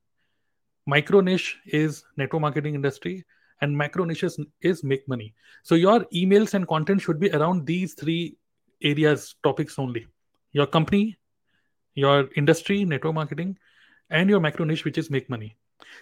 [0.87, 3.25] Micro niche is network marketing industry
[3.61, 5.33] and macro niches is make money.
[5.63, 8.37] So your emails and content should be around these three
[8.81, 10.07] areas topics only.
[10.51, 11.17] Your company,
[11.95, 13.57] your industry, network marketing,
[14.09, 15.57] and your macro niche, which is make money.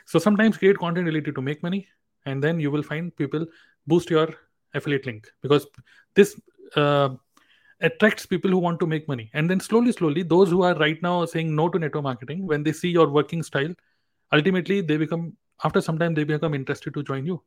[0.05, 1.87] So sometimes create content related to make money,
[2.25, 3.45] and then you will find people
[3.87, 4.29] boost your
[4.73, 5.27] affiliate link.
[5.41, 5.67] Because
[6.15, 6.39] this
[6.75, 7.09] uh,
[7.83, 9.29] attracts people who want to make money.
[9.33, 12.63] And then slowly, slowly, those who are right now saying no to network marketing, when
[12.63, 13.73] they see your working style,
[14.31, 17.43] ultimately they become after some time they become interested to join you.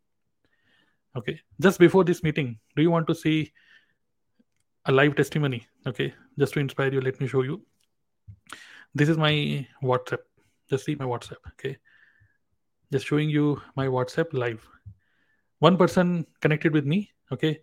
[1.17, 3.53] Okay, just before this meeting, do you want to see
[4.85, 5.67] a live testimony?
[5.87, 6.15] Okay.
[6.39, 7.63] Just to inspire you let me show you.
[8.95, 10.19] This is my whatsapp.
[10.69, 11.39] Just see my whatsapp.
[11.53, 11.79] Okay.
[12.93, 14.67] Just showing you my whatsapp live.
[15.59, 17.11] One person connected with me.
[17.33, 17.61] Okay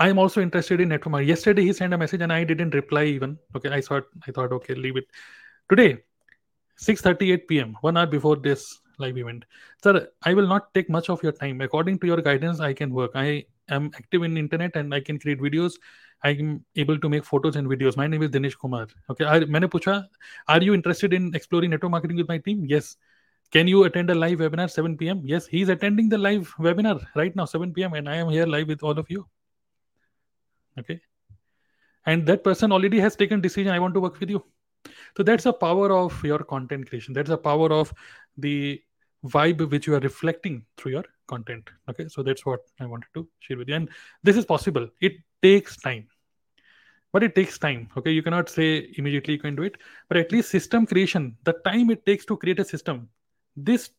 [0.00, 2.74] i am also interested in network marketing yesterday he sent a message and i didn't
[2.74, 5.06] reply even okay i thought i thought okay leave it
[5.68, 5.98] today
[6.78, 7.76] 6:38 p.m.
[7.80, 9.44] one hour before this live event
[9.82, 12.92] sir i will not take much of your time according to your guidance i can
[12.92, 15.78] work i am active in internet and i can create videos
[16.22, 17.96] I'm able to make photos and videos.
[17.96, 18.86] My name is Dinesh Kumar.
[19.10, 19.24] Okay.
[19.24, 20.04] I, मैंने पूछा,
[20.48, 22.64] are you interested in exploring network marketing with my team?
[22.64, 22.96] Yes.
[23.52, 25.20] Can you attend a live webinar 7 p.m.?
[25.24, 27.92] Yes, he's attending the live webinar right now 7 p.m.
[27.94, 29.26] and I am here live with all of you.
[30.79, 31.01] Okay.
[32.05, 33.71] And that person already has taken decision.
[33.71, 34.43] I want to work with you.
[35.15, 37.13] So that's the power of your content creation.
[37.13, 37.93] That's the power of
[38.37, 38.81] the
[39.25, 41.69] vibe which you are reflecting through your content.
[41.89, 42.07] Okay.
[42.07, 43.75] So that's what I wanted to share with you.
[43.75, 43.89] And
[44.23, 44.87] this is possible.
[44.99, 46.07] It takes time
[47.13, 50.31] but it takes time okay you cannot say immediately you can do it but at
[50.31, 53.07] least system creation the time it takes to create a system
[53.55, 53.89] this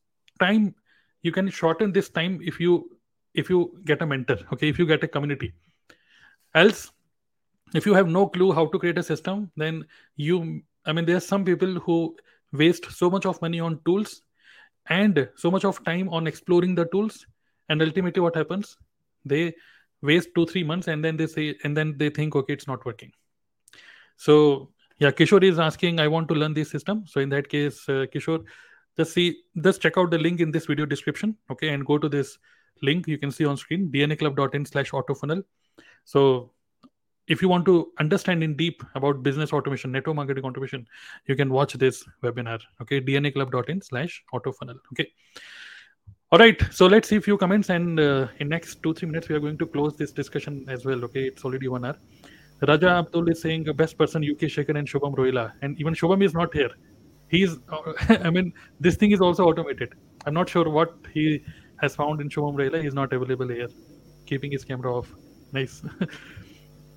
[0.41, 0.75] time
[1.23, 2.91] you can shorten this time if you
[3.35, 5.53] if you get a mentor okay if you get a community
[6.55, 6.91] else
[7.75, 9.85] if you have no clue how to create a system then
[10.17, 12.15] you i mean there are some people who
[12.53, 14.23] waste so much of money on tools
[14.89, 17.27] and so much of time on exploring the tools
[17.69, 18.77] and ultimately what happens?
[19.25, 19.55] They
[20.03, 22.85] waste two three months and then they say and then they think okay it's not
[22.85, 23.13] working.
[24.17, 27.05] So yeah kishore is asking i want to learn this system.
[27.07, 28.45] So in that case uh, kishore
[28.97, 32.09] just see just check out the link in this video description okay and go to
[32.09, 32.39] this
[32.83, 33.07] link.
[33.07, 35.45] You can see on screen dnaclub.in slash autofunnel
[36.05, 36.53] so
[37.29, 40.87] if you want to understand in deep about business automation network marketing automation
[41.27, 43.01] you can watch this webinar okay?
[43.01, 45.09] Dnaclub.in slash autofunnel okay?
[46.31, 49.29] All right so let's see a few comments and uh, in next two three minutes
[49.29, 51.25] we are going to close this discussion as well okay?
[51.25, 51.97] It's already one hour.
[52.67, 56.25] Raja abdul is saying the best person uk shaker and shubham roila and even shubham
[56.25, 56.71] is not here.
[57.29, 57.57] He's
[58.09, 59.95] i mean this thing is also automated.
[60.27, 61.45] I'm not sure what he
[61.81, 63.69] has found in shubham roila he's not available here.
[64.27, 65.15] Keeping his camera off
[65.53, 65.75] nice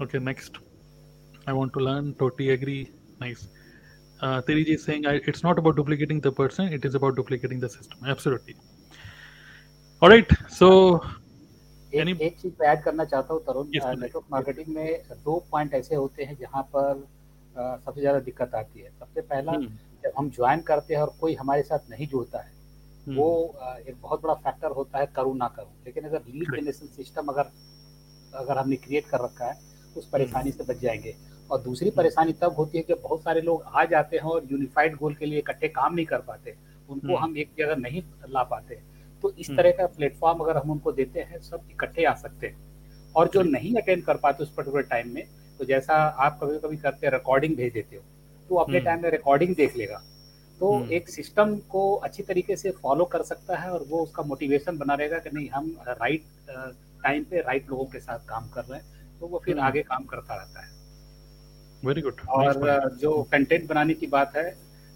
[0.03, 0.53] okay next
[1.47, 2.81] i want to learn totally agree
[3.19, 3.41] nice
[4.21, 7.59] uh, Teriji is saying I, it's not about duplicating the person it is about duplicating
[7.59, 8.55] the system absolutely
[10.01, 10.69] all right so
[11.93, 15.95] एक, Any- एक चीज़ add करना चाहता हूँ तरुण network marketing में दो point ऐसे
[15.95, 16.89] होते हैं जहाँ पर
[17.57, 19.67] अ, सबसे ज़्यादा दिक्कत आती है सबसे पहला हम्म,
[20.03, 22.51] जब हम ज्वाइन करते हैं और कोई हमारे साथ नहीं जुड़ता है
[23.07, 23.29] हम्म, वो
[23.61, 27.27] अ, एक बहुत बड़ा फैक्टर होता है करूँ ना करूँ लेकिन अगर लीड जनरेशन सिस्टम
[27.35, 27.51] अगर
[28.35, 29.57] अगर हमने क्रिएट कर रखा है
[29.97, 31.15] उस परेशानी से बच जाएँगे
[31.51, 34.95] और दूसरी परेशानी तब होती है जब बहुत सारे लोग आ जाते हैं और यूनिफाइड
[34.95, 36.55] गोल के लिए इकट्ठे काम नहीं कर पाते
[36.89, 38.79] उनको हम्म। हम एक जगह नहीं ला पाते
[39.23, 42.47] तो इस हम्म। तरह का प्लेटफॉर्म अगर हम उनको देते हैं सब इकट्ठे आ सकते
[42.47, 45.23] हैं और जो नहीं अटेंड कर पाते उस पर्टिकुलर टाइम में
[45.59, 48.03] तो जैसा आप कभी कभी करते हैं रिकॉर्डिंग भेज देते हो
[48.49, 50.01] तो अपने हम्म। टाइम में रिकॉर्डिंग देख लेगा
[50.59, 54.23] तो हम्म। एक सिस्टम को अच्छी तरीके से फॉलो कर सकता है और वो उसका
[54.23, 56.23] मोटिवेशन बना रहेगा कि नहीं हम राइट
[57.05, 59.81] टाइम पे राइट लोगों के साथ काम कर रहे हैं तो वो फिर हम्म। आगे
[59.83, 60.73] काम करता रहता है
[61.83, 62.89] वेरी गुड और.
[62.99, 64.47] जो कंटेंट बनाने की बात है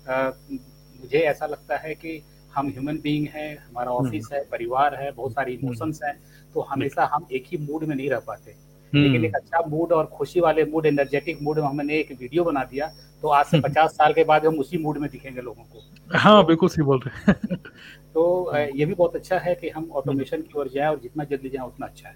[0.07, 2.21] मुझे ऐसा लगता है कि
[2.53, 6.15] हम ह्यूमन बीइंग है हमारा हम्म। ऑफ़िस है परिवार है बहुत सारी इमोशंस हैं
[6.53, 9.91] तो हमेशा हम एक ही मूड में नहीं रह पाते हम्म, लेकिन एक अच्छा मूड
[9.91, 12.87] और खुशी वाले मूड एनर्जेटिक मूड में हमने एक वीडियो बना दिया
[13.21, 16.45] तो आज से पचास साल के बाद हम उसी मूड में दिखेंगे लोगों को। हाँ
[16.45, 17.57] बिल्कुल सही बोल रहे हैं।
[18.13, 21.49] तो ये भी बहुत अच्छा है कि हम ऑटोमेशन की ओर जाए और जितना जल्दी
[21.49, 22.15] जाए उतना अच्छा है।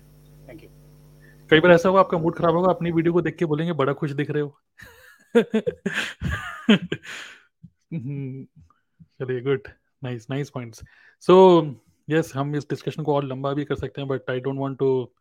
[0.49, 0.69] थैंक यू
[1.49, 3.93] कई बार ऐसा होगा आपका मूड खराब होगा अपनी वीडियो को देख के बोलेंगे बड़ा
[3.93, 4.57] खुश दिख रहे हो।
[7.93, 8.43] हम्म,
[9.19, 9.67] चलिए good
[10.03, 10.81] nice nice points
[11.23, 11.35] so
[12.09, 14.77] yes हम इस डिस्कशन को और लंबा भी कर सकते हैं but I don't want
[14.79, 15.13] to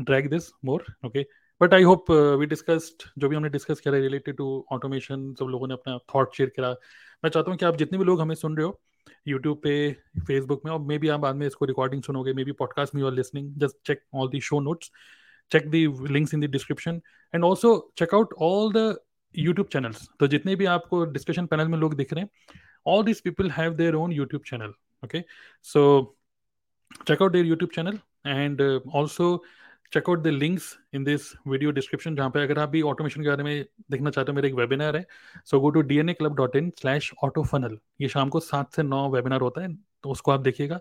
[0.00, 1.26] drag this more okay
[1.60, 5.68] but I hope we discussed जो भी हमने डिस्कस करा रिलेटेड टू ऑटोमेशन सब लोगों
[5.68, 6.70] ने अपना थॉट शेयर करा।
[7.24, 8.80] मैं चाहता हूँ कि आप जितने भी लोग हमें सुन रहे हो
[9.28, 9.92] यूट्यूब पे
[10.26, 13.02] फेसबुक में, और मे बी आप बाद में इसको रिकॉर्डिंग सुनोगे मे बी पॉडकास्ट में
[13.04, 14.90] are listening just check all the show notes
[15.52, 15.80] check the
[16.14, 16.98] links in the description,
[17.34, 17.70] and also
[18.00, 18.84] check out all the
[19.34, 22.30] youtube channels तो जितने भी आपको डिस्कशन पैनल में लोग दिख रहे हैं,
[22.92, 24.72] all these people have their own youtube channel,
[25.02, 25.22] okay?
[25.72, 25.82] So,
[27.10, 27.98] check out their youtube channel,
[28.36, 28.64] and
[29.94, 33.44] check out the links in this video जहाँ पे अगर आप भी ऑटोमेशन के बारे
[33.44, 35.04] में देखना चाहते हो, मेरा एक वेबिनार है।
[35.46, 38.40] So go to D N A club dot in slash auto funnel ये शाम को
[38.40, 40.80] सात से नौ वेबिनार होता है तो उसको आप देखिएगा।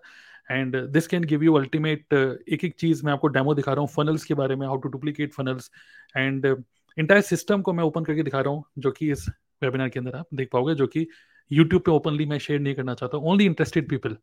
[0.52, 3.90] And this can give you ultimate एक एक चीज़ मैं आपको डेमो दिखा रहा हूँ
[3.96, 5.70] फनल्स के बारे में how to duplicate funnels
[6.18, 6.46] and
[6.98, 9.28] entire system को मैं ओपन करके दिखा रहा हूँ, जो कि इस
[9.64, 11.08] वेबिनार के अंदर आप देख पाओगे, जो कि
[11.52, 14.18] यूट्यूब पे ओपनली मैं शेयर नहीं करना चाहता only interested people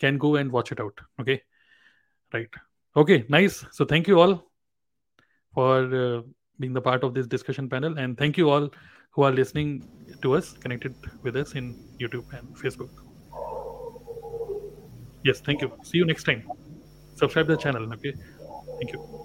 [0.00, 1.34] can go and watch it out okay
[2.32, 2.56] right
[2.96, 3.64] Okay, nice.
[3.70, 4.50] So thank you all
[5.54, 6.22] for uh,
[6.58, 8.68] being the part of this discussion panel, and thank you all
[9.12, 9.88] who are listening
[10.22, 12.90] to us, connected with us in YouTube and Facebook.
[15.24, 15.72] Yes, thank you.
[15.82, 16.48] See you next time.
[17.14, 17.92] Subscribe the channel.
[17.92, 18.14] Okay,
[18.78, 19.19] thank you.